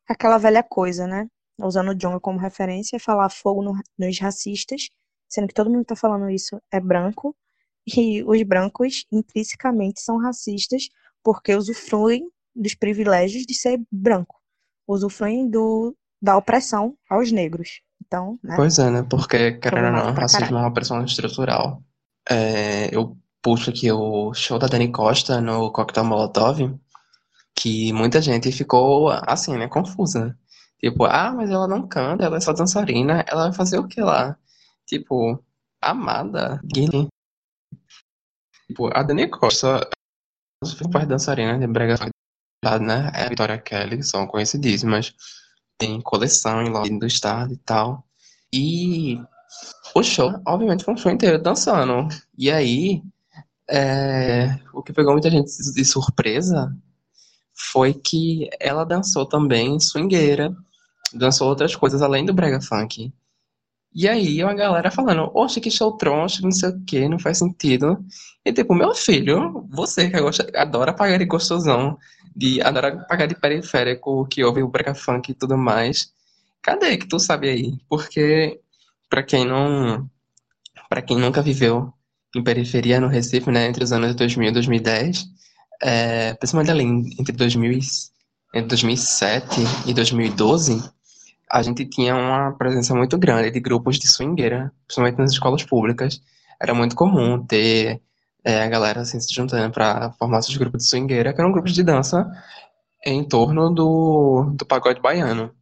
[0.08, 1.28] Aquela velha coisa, né?
[1.58, 4.88] Usando o Jonga como referência, falar fogo no- nos racistas,
[5.28, 7.36] sendo que todo mundo que tá falando isso é branco,
[7.96, 10.88] e os brancos intrinsecamente são racistas
[11.22, 14.40] porque usufruem dos privilégios de ser branco,
[14.86, 17.80] usufruem do, da opressão aos negros.
[18.06, 18.54] Então, né?
[18.56, 19.02] Pois é, né?
[19.02, 20.56] Porque, querendo ou não, racismo caralho.
[20.56, 21.82] é uma opressão estrutural.
[22.28, 26.78] É, eu puxo aqui o show da Dani Costa no Coquetel Molotov,
[27.54, 29.68] que muita gente ficou assim, né?
[29.68, 30.38] Confusa.
[30.78, 34.00] Tipo, ah, mas ela não canta, ela é só dançarina, ela vai fazer o que
[34.00, 34.36] lá?
[34.86, 35.42] Tipo,
[35.80, 37.08] amada, Guilherme.
[38.68, 39.88] Tipo, a Dani Costa,
[40.62, 41.96] as principais dançarinas de brega
[42.80, 43.10] né?
[43.14, 45.14] É a Victoria Kelly, são conhecidíssimas.
[45.78, 48.06] Tem coleção em loja do estado e tal.
[48.52, 49.20] E
[49.94, 52.08] o show, obviamente, foi um show inteiro dançando.
[52.36, 53.02] E aí,
[53.68, 56.74] é, o que pegou muita gente de surpresa
[57.72, 60.54] foi que ela dançou também swingueira,
[61.12, 63.12] dançou outras coisas além do brega funk.
[63.94, 67.38] E aí, uma galera falando, oxe, que show troncho, não sei o que, não faz
[67.38, 68.04] sentido.
[68.44, 71.96] E tipo, meu filho, você que gosta, adora pagar de gostosão,
[72.36, 76.12] de, adora pagar de periférico, que ouve o brega funk e tudo mais,
[76.62, 77.78] cadê que tu sabe aí?
[77.88, 78.60] Porque,
[79.08, 80.08] pra quem não,
[80.88, 81.92] pra quem nunca viveu
[82.34, 85.26] em periferia no Recife, né, entre os anos 2000 e 2010,
[85.82, 86.84] é, principalmente ali
[87.18, 87.80] entre 2000 e,
[88.54, 90.82] entre 2007 e 2012,
[91.50, 96.20] a gente tinha uma presença muito grande de grupos de swingueira, principalmente nas escolas públicas.
[96.60, 98.02] Era muito comum ter
[98.46, 101.74] é, a galera assim, se juntando para formar esses grupos de swingueira, que eram grupos
[101.74, 102.30] de dança
[103.04, 105.52] em torno do, do pagode baiano.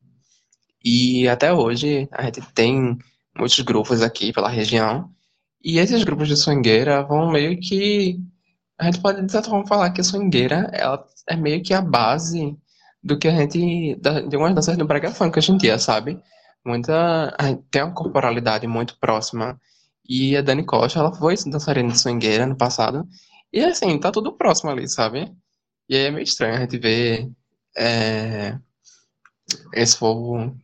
[0.85, 2.99] E até hoje a gente tem
[3.37, 5.11] muitos grupos aqui pela região,
[5.65, 8.21] e esses grupos de swingueira vão meio que.
[8.79, 11.81] A gente pode, de certa forma, falar que a swingueira ela é meio que a
[11.81, 12.55] base
[13.03, 13.97] do que a gente.
[13.97, 16.21] de algumas danças do brega funk hoje em dia, sabe?
[16.67, 17.35] Muita.
[17.71, 19.59] Tem uma corporalidade muito próxima.
[20.09, 23.09] E a Dani Costa, ela foi dançarina de swingueira no passado.
[23.53, 25.33] E assim, tá tudo próximo ali, sabe?
[25.89, 27.31] E aí é meio estranho a gente ver
[27.77, 28.59] é,
[29.75, 30.55] esse povo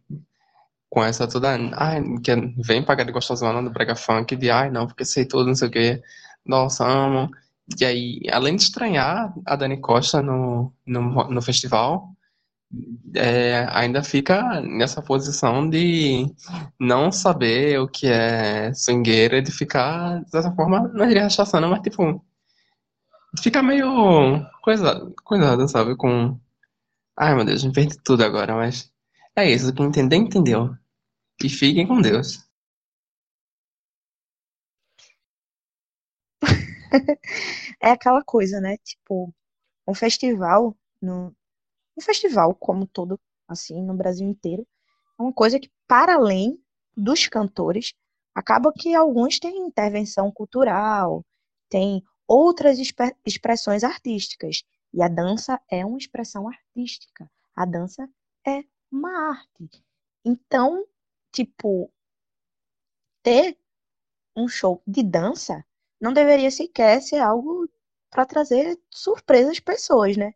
[0.88, 1.56] com essa toda.
[1.74, 5.46] Ai, que vem pagar de gostosona do brega funk, de ai, não, porque sei tudo,
[5.46, 6.02] não sei o quê.
[6.44, 7.30] Nossa, amo.
[7.80, 12.08] E aí, além de estranhar a Dani Costa no, no, no festival,
[13.14, 16.26] é, ainda fica nessa posição de
[16.78, 22.24] não saber o que é swingueira, de ficar, dessa forma, não diria rechaçando, mas tipo,
[23.42, 23.86] fica meio
[24.62, 25.96] coisa, coisada, sabe?
[25.96, 26.38] Com.
[27.16, 28.92] Ai, meu Deus, me perdi tudo agora, mas
[29.36, 29.72] é isso.
[29.74, 30.74] Quem entender, entendeu.
[31.42, 32.38] E fiquem com Deus.
[37.82, 38.76] É aquela coisa, né?
[38.78, 39.32] Tipo,
[39.88, 41.34] um festival, no,
[42.00, 44.66] um festival como todo, assim, no Brasil inteiro,
[45.18, 46.58] é uma coisa que, para além
[46.96, 47.92] dos cantores,
[48.34, 51.24] acaba que alguns têm intervenção cultural,
[51.68, 52.78] tem outras
[53.24, 54.62] expressões artísticas.
[54.92, 57.30] E a dança é uma expressão artística.
[57.54, 58.08] A dança
[58.46, 59.84] é uma arte.
[60.24, 60.84] Então,
[61.32, 61.92] tipo,
[63.22, 63.56] ter
[64.34, 65.64] um show de dança
[66.00, 67.68] não deveria sequer ser algo
[68.10, 70.32] para trazer surpresas às pessoas, né?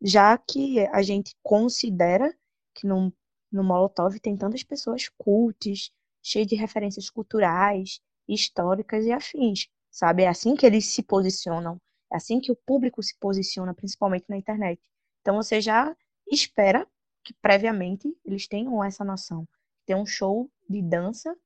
[0.00, 2.32] Já que a gente considera
[2.74, 3.12] que no,
[3.50, 5.90] no Molotov tem tantas pessoas cultas,
[6.22, 10.22] cheias de referências culturais, históricas e afins, sabe?
[10.22, 11.80] É assim que eles se posicionam,
[12.12, 14.80] é assim que o público se posiciona, principalmente na internet.
[15.20, 15.96] Então você já
[16.30, 16.86] espera
[17.24, 19.46] que previamente eles tenham essa noção.
[19.84, 21.36] Ter um show de dança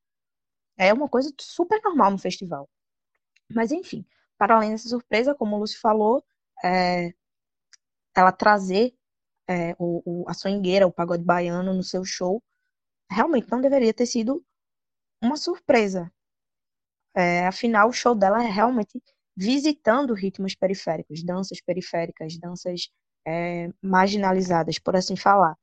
[0.76, 2.68] é uma coisa super normal no festival.
[3.50, 4.04] Mas enfim,
[4.36, 6.24] para além dessa surpresa, como o Lúcio falou,
[6.64, 7.14] é,
[8.16, 8.94] ela trazer
[9.48, 12.42] é, o, o- a swingueira, o pagode baiano no seu show,
[13.10, 14.44] realmente não deveria ter sido
[15.22, 16.12] uma surpresa.
[17.14, 19.00] É, afinal, o show dela é realmente
[19.36, 22.88] visitando ritmos periféricos, danças periféricas, danças
[23.26, 25.56] é, marginalizadas, por assim falar.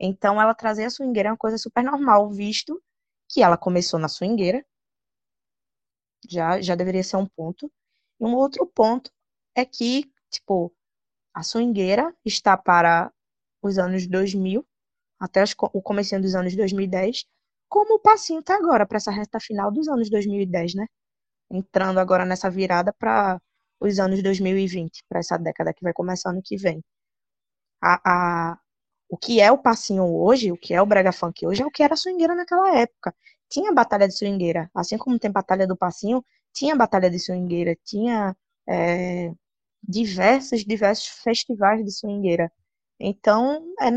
[0.00, 2.82] Então, ela trazer a swingueira é uma coisa super normal, visto
[3.30, 4.64] que ela começou na swingueira,
[6.28, 7.70] já, já deveria ser um ponto.
[8.20, 9.10] E um outro ponto
[9.54, 10.74] é que, tipo,
[11.36, 13.12] a swingueira está para
[13.62, 14.66] os anos 2000,
[15.20, 17.26] até o comecinho dos anos 2010,
[17.68, 20.86] como o passinho está agora, para essa reta final dos anos 2010, né?
[21.50, 23.40] Entrando agora nessa virada para
[23.80, 26.82] os anos 2020, para essa década que vai começar ano que vem.
[27.82, 28.58] A, a,
[29.10, 31.70] o que é o passinho hoje, o que é o brega funk hoje, é o
[31.70, 33.14] que era a swingueira naquela época.
[33.50, 38.34] Tinha batalha de swingueira, assim como tem batalha do passinho, tinha batalha de swingueira, tinha
[38.68, 39.32] é,
[39.88, 42.52] diversos, diversos festivais de swingueira.
[43.00, 43.90] Então, é,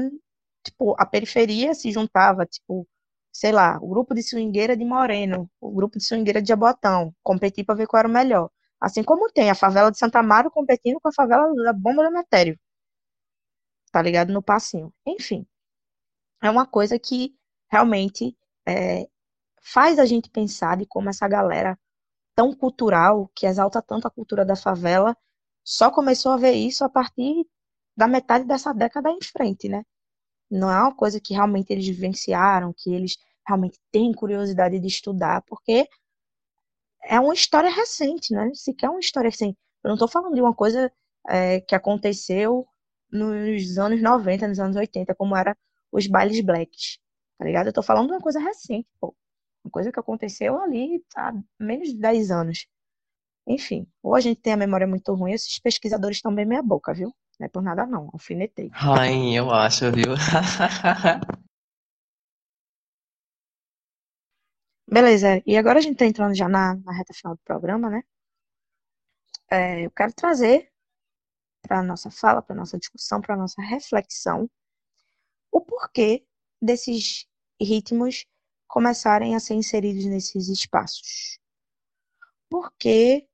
[0.64, 2.88] tipo, a periferia se juntava, tipo,
[3.32, 7.66] sei lá, o grupo de swingueira de Moreno, o grupo de swingueira de Jabotão, competir
[7.66, 8.50] para ver qual era o melhor.
[8.82, 12.12] Assim como tem a favela de Santa Amaro competindo com a favela da Bomba do
[12.12, 12.58] Metério,
[13.92, 14.32] tá ligado?
[14.34, 14.94] No passinho.
[15.06, 15.46] Enfim,
[16.44, 17.36] é uma coisa que
[17.72, 18.38] realmente
[18.68, 19.08] é,
[19.62, 21.80] faz a gente pensar de como essa galera
[22.36, 25.18] tão cultural, que exalta tanto a cultura da favela,
[25.70, 27.46] só começou a ver isso a partir
[27.96, 29.84] da metade dessa década em frente, né?
[30.50, 33.18] Não é uma coisa que realmente eles vivenciaram, que eles
[33.48, 35.88] realmente têm curiosidade de estudar, porque
[37.04, 38.50] é uma história recente, né?
[38.56, 39.56] Sequer é uma história assim.
[39.84, 40.92] Eu não estou falando de uma coisa
[41.28, 42.66] é, que aconteceu
[43.12, 45.56] nos anos 90, nos anos 80, como era
[45.92, 46.98] os bailes blacks,
[47.38, 47.68] tá ligado?
[47.68, 49.16] Eu tô falando de uma coisa recente, pô.
[49.64, 52.66] Uma coisa que aconteceu ali há menos de 10 anos.
[53.50, 56.94] Enfim, ou a gente tem a memória muito ruim, esses pesquisadores estão bem meia boca,
[56.94, 57.12] viu?
[57.40, 58.70] Não é por nada não, alfinetei.
[58.74, 60.14] Ai, eu acho, viu?
[64.88, 68.04] Beleza, e agora a gente tá entrando já na, na reta final do programa, né?
[69.50, 70.72] É, eu quero trazer
[71.64, 74.50] para a nossa fala, para a nossa discussão, para a nossa reflexão,
[75.52, 76.24] o porquê
[76.62, 77.26] desses
[77.60, 78.26] ritmos
[78.68, 81.40] começarem a ser inseridos nesses espaços.
[82.50, 83.29] Por que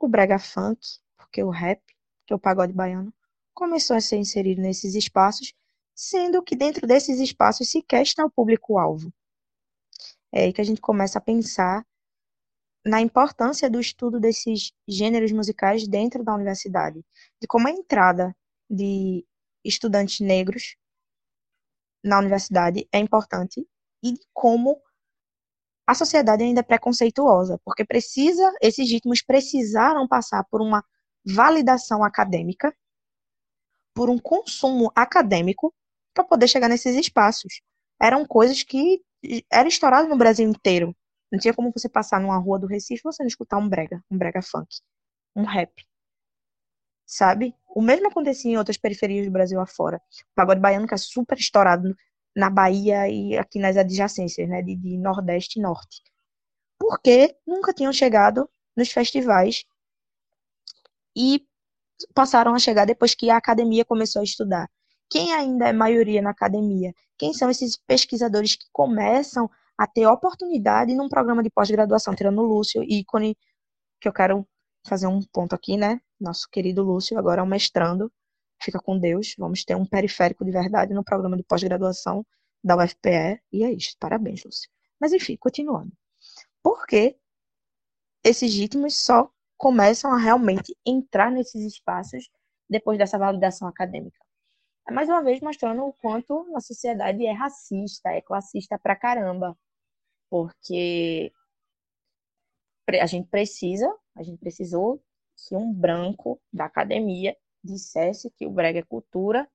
[0.00, 0.80] o brega funk,
[1.16, 1.80] porque o rap,
[2.26, 3.12] que é o pagode baiano,
[3.54, 5.52] começou a ser inserido nesses espaços,
[5.94, 9.12] sendo que dentro desses espaços sequer está o público-alvo.
[10.32, 11.86] É aí que a gente começa a pensar
[12.84, 17.04] na importância do estudo desses gêneros musicais dentro da universidade,
[17.40, 18.34] de como a entrada
[18.68, 19.26] de
[19.62, 20.76] estudantes negros
[22.02, 23.68] na universidade é importante
[24.02, 24.80] e de como
[25.90, 30.84] a sociedade ainda é preconceituosa, porque precisa, esses ritmos precisaram passar por uma
[31.26, 32.72] validação acadêmica,
[33.92, 35.74] por um consumo acadêmico
[36.14, 37.60] para poder chegar nesses espaços.
[38.00, 39.02] Eram coisas que
[39.50, 40.94] eram estouradas no Brasil inteiro.
[41.30, 44.00] Não tinha como você passar numa rua do Recife e você não escutar um brega,
[44.08, 44.68] um brega funk,
[45.34, 45.72] um rap.
[47.04, 47.52] Sabe?
[47.66, 49.96] O mesmo acontecia em outras periferias do Brasil afora.
[49.96, 51.96] O pagode baiano que é super estourado
[52.34, 56.02] na Bahia e aqui nas adjacências, né, de, de Nordeste e Norte.
[56.78, 59.64] Porque nunca tinham chegado nos festivais
[61.16, 61.44] e
[62.14, 64.68] passaram a chegar depois que a academia começou a estudar.
[65.08, 66.92] Quem ainda é maioria na academia?
[67.18, 72.46] Quem são esses pesquisadores que começam a ter oportunidade num programa de pós-graduação, tirando o
[72.46, 73.36] Lúcio, ícone,
[74.00, 74.46] que eu quero
[74.86, 76.00] fazer um ponto aqui, né?
[76.20, 78.12] Nosso querido Lúcio, agora é um mestrando,
[78.60, 82.24] fica com Deus, vamos ter um periférico de verdade no programa de pós-graduação
[82.62, 84.68] da UFPE, e é isso, parabéns, Lúcio.
[85.00, 85.92] Mas enfim, continuando.
[86.62, 87.16] Por que
[88.22, 92.28] esses ritmos só começam a realmente entrar nesses espaços
[92.68, 94.18] depois dessa validação acadêmica?
[94.86, 99.56] É mais uma vez mostrando o quanto a sociedade é racista, é classista pra caramba
[100.30, 101.32] porque
[103.00, 105.02] a gente precisa, a gente precisou
[105.36, 109.48] que um branco da academia dissesse que o brega é cultura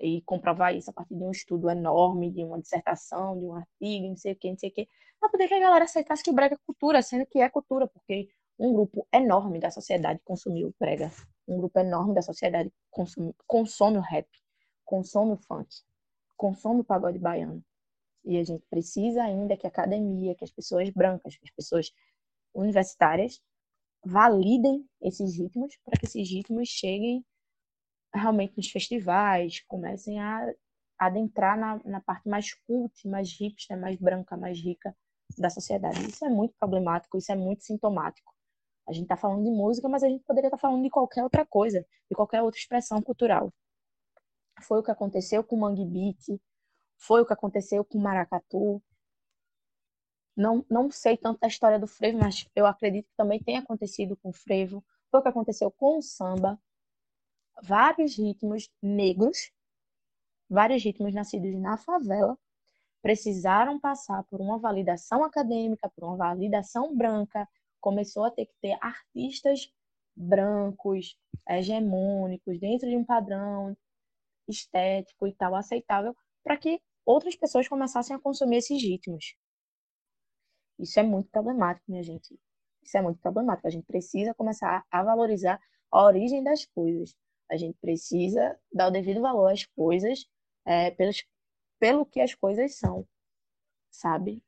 [0.00, 4.08] e comprovar isso a partir de um estudo enorme, de uma dissertação, de um artigo,
[4.08, 6.30] não sei o que, não sei o que, para poder que a galera aceitasse que
[6.30, 8.28] o brega é cultura, sendo que é cultura, porque
[8.58, 11.10] um grupo enorme da sociedade consumiu o brega,
[11.46, 14.28] um grupo enorme da sociedade consome, consome o rap,
[14.84, 15.68] consome o funk,
[16.36, 17.64] consome o pagode baiano.
[18.24, 21.92] E a gente precisa ainda que a academia, que as pessoas brancas, que as pessoas
[22.54, 23.40] universitárias
[24.04, 27.24] validem esses ritmos para que esses ritmos cheguem
[28.14, 30.52] realmente nos festivais, comecem a
[30.98, 34.96] adentrar na, na parte mais cult, mais hipster, mais branca, mais rica
[35.36, 36.08] da sociedade.
[36.08, 38.32] Isso é muito problemático, isso é muito sintomático.
[38.88, 41.22] A gente está falando de música, mas a gente poderia estar tá falando de qualquer
[41.22, 43.52] outra coisa, de qualquer outra expressão cultural.
[44.62, 46.40] Foi o que aconteceu com o Mangue Beat,
[46.96, 48.82] foi o que aconteceu com o Maracatu.
[50.38, 54.16] Não, não sei tanto da história do frevo, mas eu acredito que também tem acontecido
[54.16, 54.84] com o frevo.
[55.10, 56.56] Foi o que aconteceu com o samba.
[57.60, 59.50] Vários ritmos negros,
[60.48, 62.38] vários ritmos nascidos na favela,
[63.02, 67.48] precisaram passar por uma validação acadêmica, por uma validação branca.
[67.80, 69.72] Começou a ter que ter artistas
[70.14, 71.18] brancos,
[71.48, 73.76] hegemônicos, dentro de um padrão
[74.46, 79.34] estético e tal aceitável, para que outras pessoas começassem a consumir esses ritmos.
[80.78, 82.38] Isso é muito problemático, minha gente.
[82.82, 83.66] Isso é muito problemático.
[83.66, 85.60] A gente precisa começar a valorizar
[85.90, 87.14] a origem das coisas.
[87.50, 90.26] A gente precisa dar o devido valor às coisas
[90.64, 91.24] é, pelos,
[91.78, 93.06] pelo que as coisas são,
[93.90, 94.42] sabe?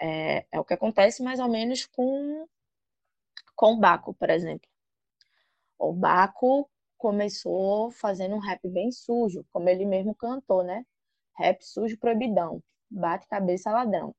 [0.00, 2.46] É, é o que acontece mais ou menos com,
[3.54, 4.68] com o Baco, por exemplo.
[5.78, 10.84] O Baco começou fazendo um rap bem sujo, como ele mesmo cantou, né?
[11.36, 12.62] Rap sujo proibidão.
[12.90, 14.14] Bate cabeça ladrão.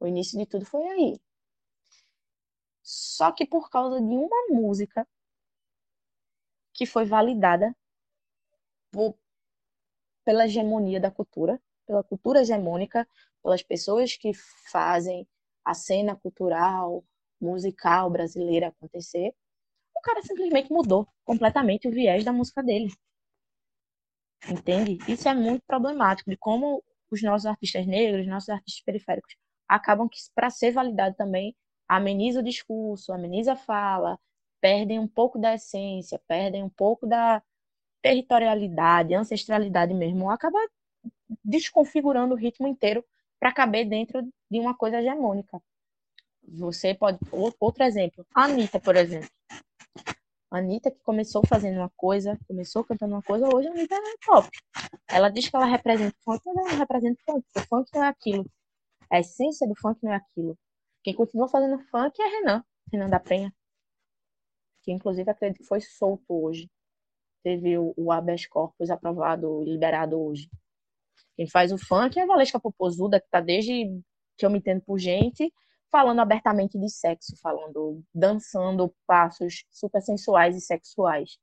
[0.00, 1.20] O início de tudo foi aí.
[2.82, 5.06] Só que por causa de uma música
[6.72, 7.76] que foi validada
[8.90, 9.14] por,
[10.24, 13.06] pela hegemonia da cultura, pela cultura hegemônica,
[13.42, 14.32] pelas pessoas que
[14.70, 15.28] fazem
[15.64, 17.04] a cena cultural,
[17.40, 19.34] musical brasileira acontecer,
[19.94, 22.90] o cara simplesmente mudou completamente o viés da música dele.
[24.48, 24.98] Entende?
[25.06, 29.36] Isso é muito problemático de como os nossos artistas negros, nossos artistas periféricos,
[29.70, 31.54] acabam que, para ser validado também,
[31.88, 34.18] ameniza o discurso, ameniza a fala,
[34.60, 37.40] perdem um pouco da essência, perdem um pouco da
[38.02, 40.58] territorialidade, ancestralidade mesmo, acaba
[41.44, 43.04] desconfigurando o ritmo inteiro
[43.38, 45.62] para caber dentro de uma coisa hegemônica.
[46.42, 47.18] Você pode.
[47.60, 49.30] Outro exemplo, a Anitta, por exemplo.
[50.50, 54.26] A Anitta, que começou fazendo uma coisa, começou cantando uma coisa, hoje a Anitta é
[54.26, 54.48] top.
[55.08, 57.46] Ela diz que ela representa o funk, mas ela representa o funk.
[57.56, 58.44] O funk não é aquilo.
[59.10, 60.56] A essência do funk não é aquilo.
[61.02, 63.52] Quem continua fazendo funk é Renan, Renan da Penha.
[64.82, 66.70] Que inclusive acredito que foi solto hoje.
[67.42, 70.48] Teve o, habeas corpus aprovado, liberado hoje.
[71.36, 74.00] Quem faz o funk é a Valesca Popozuda, que tá desde
[74.36, 75.52] que eu me entendo por gente,
[75.90, 81.38] falando abertamente de sexo, falando, dançando passos super sensuais e sexuais.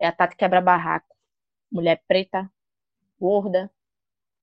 [0.00, 1.14] É a Tati Quebra-Barraco,
[1.70, 2.50] mulher preta,
[3.18, 3.70] gorda,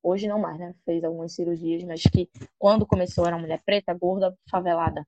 [0.04, 0.74] hoje não mais, né?
[0.86, 5.08] Fez algumas cirurgias, mas que quando começou era uma mulher preta, gorda, favelada,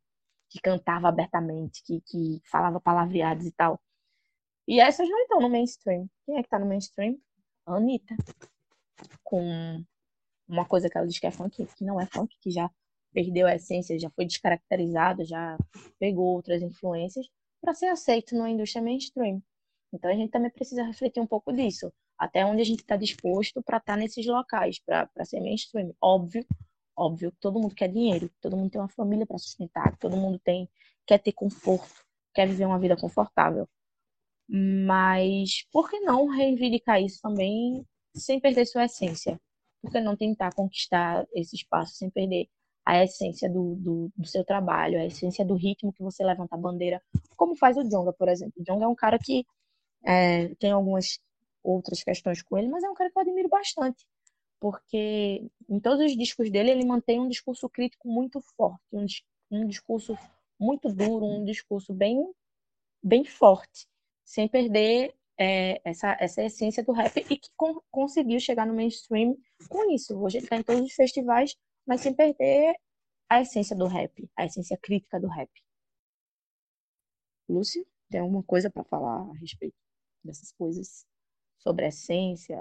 [0.50, 3.80] que cantava abertamente, que, que falava palavreados e tal.
[4.68, 6.08] E essas não estão no mainstream.
[6.26, 7.18] Quem é que tá no mainstream?
[7.66, 8.16] A Anitta.
[9.24, 9.84] Com
[10.48, 12.70] uma coisa que ela diz que é funk, que não é funk, que já
[13.12, 15.58] perdeu a essência, já foi descaracterizado, já
[16.00, 17.28] pegou outras influências
[17.62, 19.42] para ser aceito na indústria mainstream.
[19.92, 21.92] Então a gente também precisa refletir um pouco disso,
[22.24, 25.94] até onde a gente está disposto para estar tá nesses locais, para ser mainstream.
[26.02, 26.46] Óbvio,
[26.96, 30.40] óbvio que todo mundo quer dinheiro, todo mundo tem uma família para sustentar, todo mundo
[30.40, 30.70] tem
[31.06, 31.94] quer ter conforto,
[32.34, 33.68] quer viver uma vida confortável.
[34.48, 39.40] Mas por que não reivindicar isso também sem perder sua essência?
[39.82, 42.48] Por que não tentar conquistar esse espaço sem perder
[42.86, 46.58] a essência do, do, do, seu trabalho, a essência do ritmo que você levanta a
[46.58, 47.02] bandeira,
[47.38, 48.54] como faz o Jonga, por exemplo.
[48.58, 49.46] O Jonga é um cara que
[50.06, 51.18] é, tem algumas
[51.64, 54.06] outras questões com ele, mas é um cara que eu admiro bastante,
[54.60, 59.06] porque em todos os discos dele ele mantém um discurso crítico muito forte, um,
[59.52, 60.18] um discurso
[60.60, 62.32] muito duro, um discurso bem,
[63.02, 63.88] bem forte,
[64.24, 69.36] sem perder é, essa, essa essência do rap e que con conseguiu chegar no mainstream
[69.70, 70.18] com isso.
[70.20, 71.56] Hoje ele está em todos os festivais
[71.86, 72.76] mas sem perder
[73.30, 75.50] a essência do rap, a essência crítica do rap.
[77.48, 79.76] Lúcio, tem alguma coisa para falar a respeito
[80.24, 81.06] dessas coisas?
[81.60, 82.60] Sobre essência,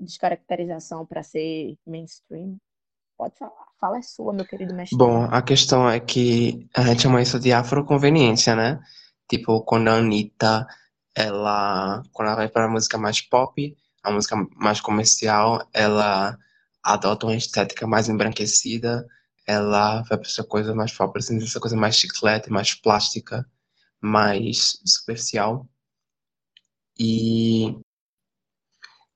[0.00, 2.56] descaracterização para ser mainstream?
[3.16, 3.70] Pode falar.
[3.78, 4.96] Fala é sua, meu querido mestre.
[4.96, 8.80] Bom, a questão é que a gente chama isso de afroconveniência, né?
[9.28, 10.66] Tipo, quando a Anitta,
[11.14, 16.36] ela, quando ela vai para a música mais pop, a música mais comercial, ela
[16.82, 19.06] adota uma estética mais embranquecida,
[19.46, 23.46] ela vai para essa coisa mais pop, essa coisa mais chiclete, mais plástica,
[24.00, 25.66] mais superficial.
[26.98, 27.78] E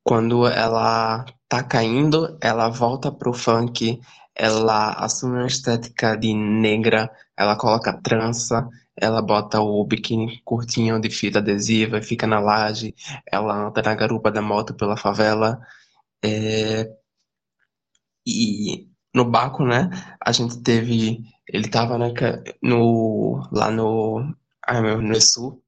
[0.05, 4.01] quando ela tá caindo, ela volta pro funk,
[4.35, 11.11] ela assume uma estética de negra, ela coloca trança, ela bota o biquíni curtinho de
[11.11, 12.95] fita adesiva e fica na laje,
[13.31, 15.61] ela anda na garupa da moto pela favela.
[16.25, 16.89] É,
[18.27, 19.91] e no Baco, né,
[20.21, 21.23] a gente teve.
[21.49, 21.99] Ele tava
[22.63, 24.35] no, lá no.
[25.03, 25.63] No Sul.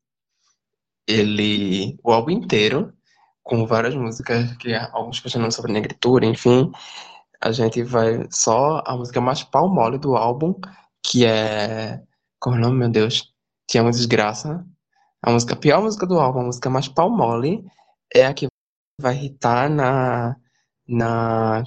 [1.07, 1.99] Ele.
[2.03, 2.93] O álbum inteiro,
[3.47, 6.71] com várias músicas, que alguns questionando sobre negritude, enfim.
[7.41, 10.55] A gente vai só a música mais pau mole do álbum,
[11.03, 12.03] que é.
[12.41, 13.33] Como é o nome, meu Deus?
[13.69, 14.67] Tinha uma desgraça.
[15.23, 17.65] A música, a pior música do álbum, a música mais pau mole,
[18.13, 18.49] é a que
[19.01, 20.37] vai irritar na,
[20.89, 21.65] na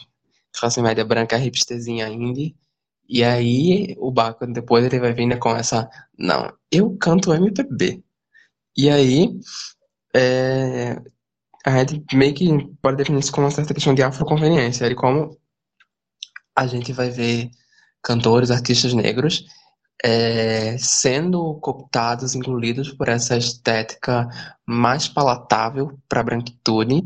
[0.53, 2.57] classe média branca hipsterzinha indie.
[3.07, 8.03] E aí o Baco depois ele vai vindo com essa, não, eu canto MPB.
[8.77, 9.39] E aí
[10.15, 11.01] é,
[11.65, 12.47] a gente meio que
[12.81, 15.37] pode definir isso como uma certa questão de afroconveniência, de como
[16.55, 17.49] a gente vai ver
[18.01, 19.45] cantores, artistas negros
[20.03, 24.27] é, sendo cooptados, incluídos por essa estética
[24.65, 27.03] mais palatável para a branquitude,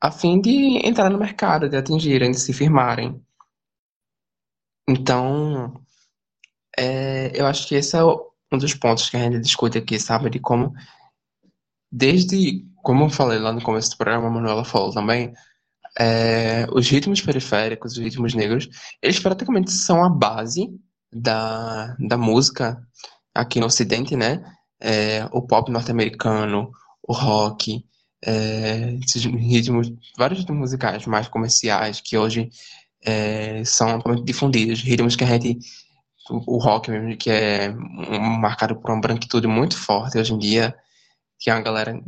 [0.00, 3.22] a fim de entrar no mercado, de atingirem, de se firmarem.
[4.88, 5.80] Então,
[6.76, 10.30] é, eu acho que esse é um dos pontos que a gente discute aqui, sabe?
[10.30, 10.72] De como,
[11.90, 15.32] desde, como eu falei lá no começo do programa, a Manuela falou também,
[15.98, 18.68] é, os ritmos periféricos, os ritmos negros,
[19.00, 20.68] eles praticamente são a base
[21.12, 22.82] da, da música
[23.34, 24.42] aqui no Ocidente, né?
[24.80, 26.70] É, o pop norte-americano,
[27.06, 27.84] o rock,
[28.24, 32.50] é, esses ritmos, vários ritmos musicais mais comerciais que hoje
[33.04, 35.58] é, são difundidos, ritmos que a gente,
[36.30, 40.74] o, rock mesmo, que é marcado por uma branquitude muito forte hoje em dia,
[41.38, 42.00] que a galera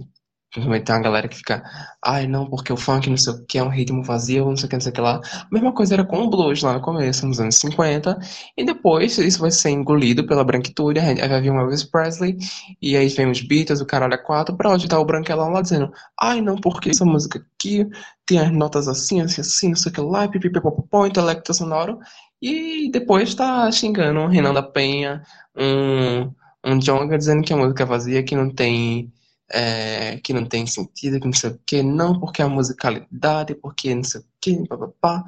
[0.55, 1.65] Principalmente tem uma galera que fica,
[2.01, 4.67] ai não, porque o funk não sei o que, é um ritmo vazio, não sei
[4.67, 5.17] o que, não sei o que lá.
[5.17, 8.17] A mesma coisa era com o blues lá no começo, nos anos 50,
[8.57, 12.39] e depois isso vai ser engolido pela branquitude, aí vai vir o Elvis Presley,
[12.81, 15.61] e aí vem os Beatles, o caralho é quatro, pra onde tá o branquelão lá
[15.61, 17.85] dizendo, ai não, porque essa música aqui
[18.25, 21.99] tem as notas assim, assim, assim, não sei o que lá, pipipipopopó, intelecto sonoro,
[22.41, 25.21] e depois tá xingando um Renan da Penha,
[25.57, 26.31] um,
[26.65, 29.13] um Djonga dizendo que a música é vazia, que não tem
[29.51, 33.95] é, que não tem sentido, que não sei o que, não, porque a musicalidade, porque
[33.95, 35.25] não sei o que, papapá,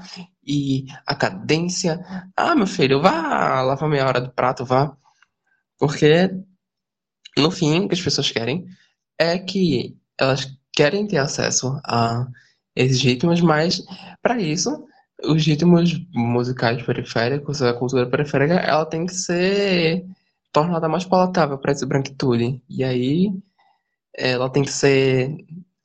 [0.47, 2.01] e a cadência.
[2.37, 4.97] Ah, meu filho, vá lavar meia hora do prato, vá.
[5.79, 6.31] Porque,
[7.37, 8.67] no fim, o que as pessoas querem
[9.19, 12.27] é que elas querem ter acesso a
[12.75, 13.83] esses ritmos, mas,
[14.23, 14.87] para isso,
[15.25, 20.05] os ritmos musicais periféricos, a cultura periférica, ela tem que ser
[20.53, 22.63] tornada mais palatável para essa branquitude.
[22.69, 23.33] E aí
[24.17, 25.37] ela tem que ser.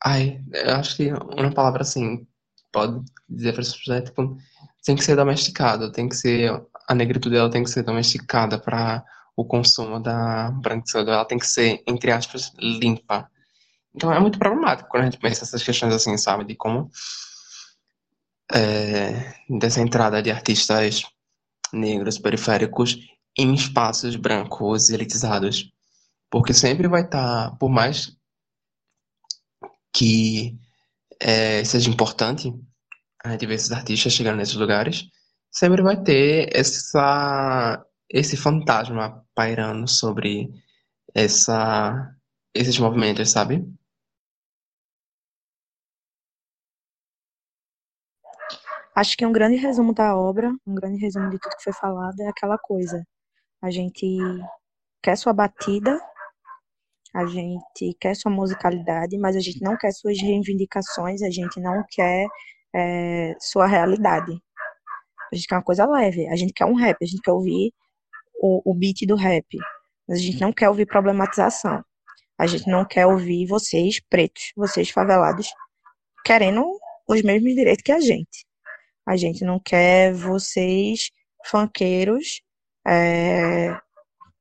[0.03, 2.27] Ai, eu acho que uma palavra assim,
[2.71, 4.37] pode dizer para as pessoas, é, tipo,
[4.83, 6.51] tem que ser domesticada, tem que ser.
[6.87, 9.03] A negritude dela tem que ser domesticada para
[9.35, 13.29] o consumo da branquitude, ela tem que ser, entre aspas, limpa.
[13.95, 16.89] Então é muito problemático quando a gente pensa essas questões assim, sabe, de como.
[18.53, 21.03] é, dessa entrada de artistas
[21.73, 22.97] negros periféricos
[23.37, 25.71] em espaços brancos elitizados.
[26.29, 28.13] Porque sempre vai estar, por mais
[29.93, 30.57] que
[31.19, 32.53] é, seja importante
[33.23, 35.07] a esses artistas chegando nesses lugares,
[35.51, 40.49] sempre vai ter essa, esse fantasma pairando sobre
[41.13, 42.15] essa,
[42.53, 43.63] esses movimentos, sabe?
[48.93, 52.19] Acho que um grande resumo da obra, um grande resumo de tudo que foi falado
[52.21, 53.05] é aquela coisa.
[53.61, 54.05] A gente
[55.01, 55.99] quer sua batida,
[57.13, 61.83] a gente quer sua musicalidade, mas a gente não quer suas reivindicações, a gente não
[61.89, 62.25] quer
[62.73, 64.31] é, sua realidade.
[65.31, 67.73] A gente quer uma coisa leve, a gente quer um rap, a gente quer ouvir
[68.41, 69.45] o, o beat do rap,
[70.07, 71.83] mas a gente não quer ouvir problematização.
[72.37, 75.47] A gente não quer ouvir vocês, pretos, vocês favelados,
[76.25, 76.65] querendo
[77.07, 78.45] os mesmos direitos que a gente.
[79.05, 81.11] A gente não quer vocês,
[81.45, 82.41] funkeiros,
[82.87, 83.77] é,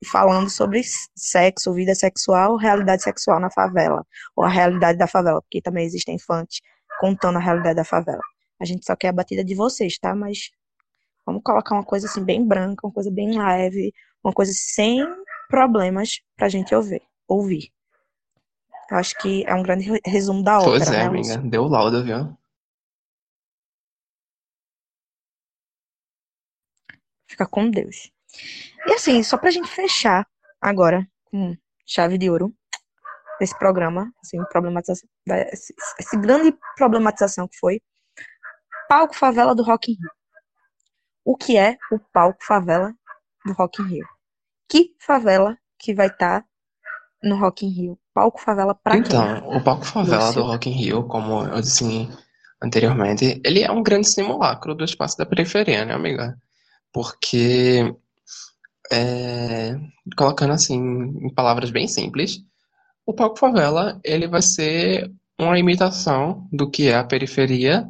[0.06, 0.82] falando sobre
[1.16, 4.04] sexo, vida sexual, realidade sexual na favela,
[4.36, 6.60] ou a realidade da favela, porque também existem funks
[6.98, 8.22] contando a realidade da favela.
[8.60, 10.14] A gente só quer a batida de vocês, tá?
[10.14, 10.50] Mas
[11.24, 13.92] vamos colocar uma coisa assim bem branca, uma coisa bem leve,
[14.22, 15.06] uma coisa sem
[15.48, 17.02] problemas pra gente ouvir.
[17.28, 17.70] ouvir.
[18.90, 21.50] Eu acho que é um grande re- resumo da Pois ópera, é, né, amiga, Lúcio?
[21.50, 22.36] deu laudo, viu?
[27.26, 28.10] Fica com Deus.
[28.86, 30.26] E assim, só pra gente fechar
[30.60, 31.56] agora com
[31.86, 32.54] chave de ouro
[33.38, 35.08] esse programa, assim, problematização,
[35.52, 37.80] esse, esse grande problematização que foi
[38.86, 40.10] palco favela do Rock in Rio.
[41.24, 42.92] O que é o palco favela
[43.44, 44.04] do Rock in Rio?
[44.68, 46.44] Que favela que vai estar
[47.22, 47.98] no Rock in Rio?
[48.12, 49.02] Palco favela pra quem?
[49.02, 50.42] Então, o Palco Favela do?
[50.42, 52.08] Rock in Rio, como eu disse
[52.62, 56.36] anteriormente, ele é um grande simulacro do espaço da periferia, né, amiga?
[56.92, 57.94] Porque,
[58.92, 59.78] é,
[60.16, 62.42] colocando assim, em palavras bem simples,
[63.06, 67.88] o Palco Favela, ele vai ser uma imitação do que é a periferia,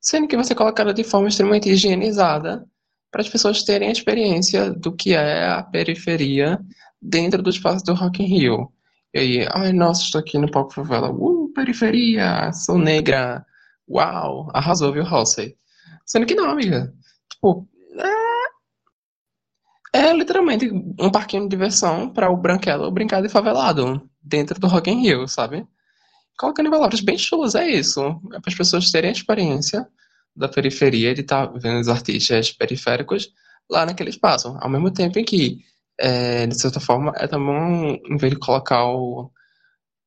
[0.00, 2.66] sendo que você colocado de forma extremamente higienizada
[3.10, 6.58] para as pessoas terem a experiência do que é a periferia
[7.00, 8.72] dentro do espaço do Rock in Rio.
[9.14, 11.10] E aí, ai, nossa, estou aqui no Palco Favela.
[11.10, 13.44] Uh, periferia, sou negra.
[13.88, 15.56] Uau, arrasou, viu, Halsey?
[16.04, 16.92] Sendo que não, amiga.
[17.30, 17.66] Tipo,
[19.98, 24.90] é, literalmente um parquinho de diversão para o branquelo brincar de favelado dentro do Rock
[24.90, 25.66] in Rio, sabe?
[26.38, 28.00] Colocando em palavras bem chulas, é isso.
[28.32, 29.86] É para as pessoas terem a experiência
[30.36, 33.28] da periferia de estar vendo os artistas periféricos
[33.68, 34.56] lá naquele espaço.
[34.60, 35.58] Ao mesmo tempo em que,
[35.98, 39.32] é, de certa forma, é também, um, em vez de colocar o,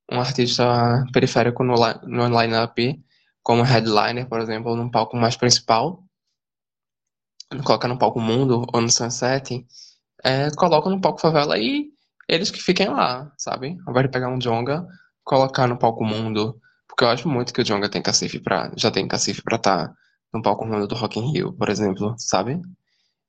[0.09, 1.75] um artista periférico no,
[2.07, 3.03] no line-up
[3.43, 6.01] como headliner, por exemplo, num palco mais principal,
[7.63, 9.65] colocar no palco Mundo ou no Sunset,
[10.23, 11.89] é, coloca no palco Favela e
[12.27, 13.75] eles que fiquem lá, sabe?
[13.75, 14.87] De pegar um Jonga,
[15.23, 18.89] colocar no palco Mundo, porque eu acho muito que o Jonga tem cacife pra, já
[18.91, 19.93] tem cacife pra estar
[20.33, 22.61] no palco Mundo do Rock in Rio, por exemplo, sabe?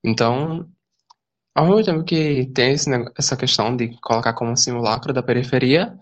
[0.05, 0.68] Então,
[1.55, 5.97] ao mesmo tempo que tem esse essa questão de colocar como um simulacro da periferia,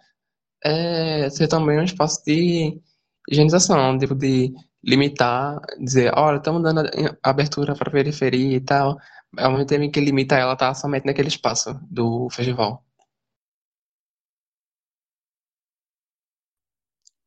[0.64, 2.81] é ser também um espaço de
[3.29, 4.53] higienização, tipo de
[4.85, 6.83] limitar, dizer, olha, estamos dando
[7.22, 8.99] abertura para a periferia e tal,
[9.37, 12.85] ao mesmo tempo que limita ela tá somente naquele espaço do festival.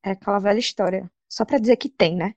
[0.03, 1.09] É aquela velha história.
[1.29, 2.33] Só pra dizer que tem, né?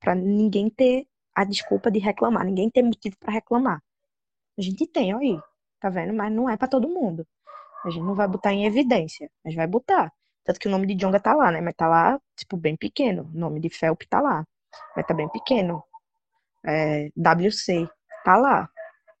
[0.00, 3.82] Pra ninguém ter a desculpa de reclamar, ninguém ter motivo pra reclamar.
[4.58, 5.40] A gente tem, olha aí,
[5.80, 6.14] tá vendo?
[6.14, 7.26] Mas não é pra todo mundo.
[7.84, 10.12] A gente não vai botar em evidência, mas vai botar.
[10.44, 11.60] Tanto que o nome de Jonga tá lá, né?
[11.60, 13.24] Mas tá lá, tipo, bem pequeno.
[13.34, 14.44] O nome de Felp tá lá,
[14.96, 15.82] mas tá bem pequeno.
[16.66, 17.88] É, WC
[18.24, 18.68] tá lá,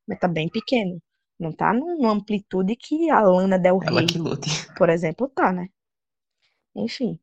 [0.06, 1.00] mas tá bem pequeno.
[1.38, 4.08] Não tá numa amplitude que a Lana Del Ela Rey,
[4.76, 5.68] por exemplo, tá, né?
[6.74, 7.18] Enfim,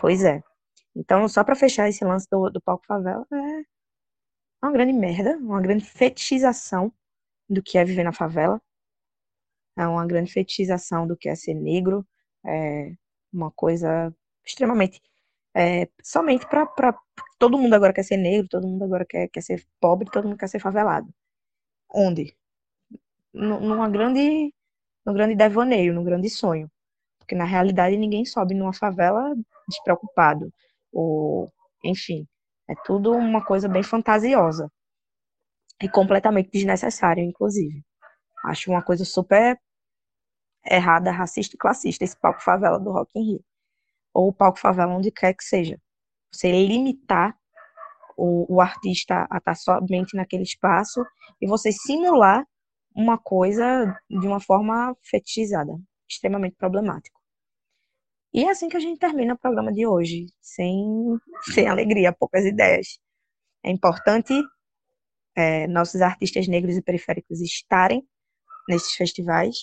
[0.00, 0.42] pois é.
[0.94, 3.64] Então, só pra fechar esse lance do, do palco favela, é
[4.62, 6.92] uma grande merda, uma grande fetichização
[7.48, 8.60] do que é viver na favela,
[9.76, 12.06] é uma grande fetichização do que é ser negro,
[12.44, 12.92] é
[13.32, 15.02] uma coisa extremamente
[15.56, 16.66] é, somente pra
[17.38, 20.38] todo mundo agora quer ser negro, todo mundo agora quer, quer ser pobre, todo mundo
[20.38, 21.08] quer ser favelado.
[21.94, 22.36] Onde?
[23.34, 24.52] Nu- Numa grande,
[25.06, 26.70] num grande devaneio, num grande sonho.
[27.18, 29.34] Porque na realidade ninguém sobe numa favela
[29.68, 30.52] despreocupado.
[30.92, 31.50] Ou,
[31.84, 32.26] enfim,
[32.68, 34.70] é tudo uma coisa bem fantasiosa
[35.82, 37.82] e completamente desnecessária, inclusive.
[38.44, 39.58] Acho uma coisa super
[40.66, 43.44] errada, racista e classista esse palco favela do Rock in Rio.
[44.18, 45.76] Ou o palco favela onde quer que seja.
[46.32, 47.36] Você limitar
[48.16, 51.04] o, o artista a estar somente naquele espaço
[51.40, 52.46] e você simular
[52.94, 53.66] uma coisa
[54.10, 55.72] de uma forma fetichizada,
[56.08, 57.20] extremamente problemático.
[58.32, 61.18] E é assim que a gente termina o programa de hoje, sem,
[61.54, 62.98] sem alegria, poucas ideias.
[63.64, 64.34] É importante
[65.36, 68.06] é, nossos artistas negros e periféricos estarem
[68.68, 69.56] nesses festivais,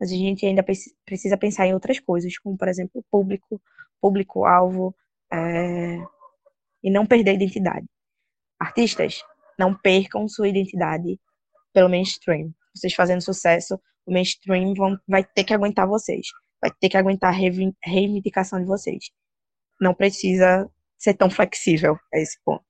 [0.00, 3.62] mas a gente ainda preci- precisa pensar em outras coisas, como, por exemplo, o público,
[4.04, 4.94] público-alvo,
[5.32, 5.96] é,
[6.82, 7.86] e não perder a identidade.
[8.60, 9.22] Artistas,
[9.58, 11.18] não percam sua identidade
[11.72, 12.52] pelo mainstream.
[12.76, 16.26] Vocês fazendo sucesso, o mainstream vão, vai ter que aguentar vocês.
[16.60, 19.04] Vai ter que aguentar a reivi- reivindicação de vocês.
[19.80, 22.64] Não precisa ser tão flexível a esse ponto.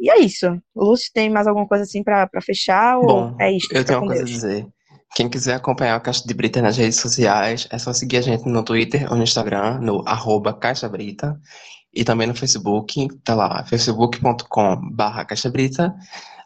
[0.00, 0.46] E é isso.
[0.74, 2.98] Lúcio, tem mais alguma coisa assim pra fechar?
[2.98, 3.72] Ou Bom, é isto?
[3.72, 4.34] eu tenho uma coisa a Deus.
[4.36, 4.66] dizer.
[5.14, 8.48] Quem quiser acompanhar a Caixa de Brita nas redes sociais, é só seguir a gente
[8.48, 11.38] no Twitter ou no Instagram, no arroba Caixa Brita,
[11.92, 15.94] e também no Facebook, tá lá, facebook.com.br Caixa Brita,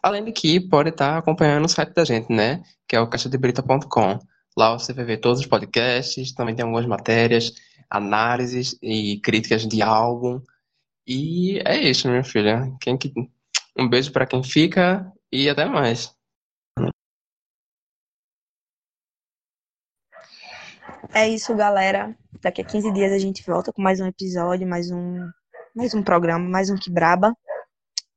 [0.01, 4.19] além de que pode estar acompanhando o site da gente, né, que é o caixadebrita.com.
[4.57, 7.53] Lá você vai ver todos os podcasts, também tem algumas matérias,
[7.89, 10.41] análises e críticas de álbum,
[11.07, 12.71] e é isso, minha filha.
[12.81, 13.13] Quem que...
[13.77, 16.13] Um beijo pra quem fica e até mais.
[21.13, 22.15] É isso, galera.
[22.41, 25.29] Daqui a 15 dias a gente volta com mais um episódio, mais um,
[25.75, 27.35] mais um programa, mais um Quebraba.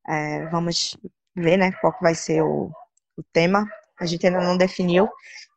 [0.07, 0.97] É, vamos
[1.35, 2.71] ver, né, qual que vai ser o,
[3.17, 3.67] o tema.
[4.01, 5.09] A gente ainda não definiu.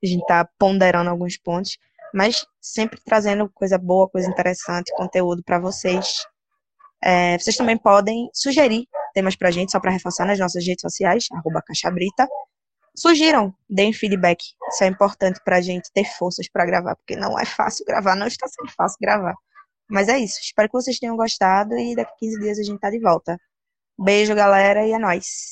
[0.04, 1.78] A gente tá ponderando alguns pontos,
[2.14, 6.26] mas sempre trazendo coisa boa, coisa interessante, conteúdo para vocês.
[7.04, 11.28] É, vocês também podem sugerir temas pra gente, só para reforçar nas nossas redes sociais,
[11.32, 12.28] arroba caixabrita.
[12.96, 14.44] Sugiram, deem feedback.
[14.70, 18.28] Isso é importante pra gente ter forças para gravar, porque não é fácil gravar, não
[18.28, 19.36] está sendo fácil gravar.
[19.90, 20.40] Mas é isso.
[20.42, 23.38] Espero que vocês tenham gostado e daqui a 15 dias a gente tá de volta.
[24.00, 25.52] Beijo, galera, e é nóis.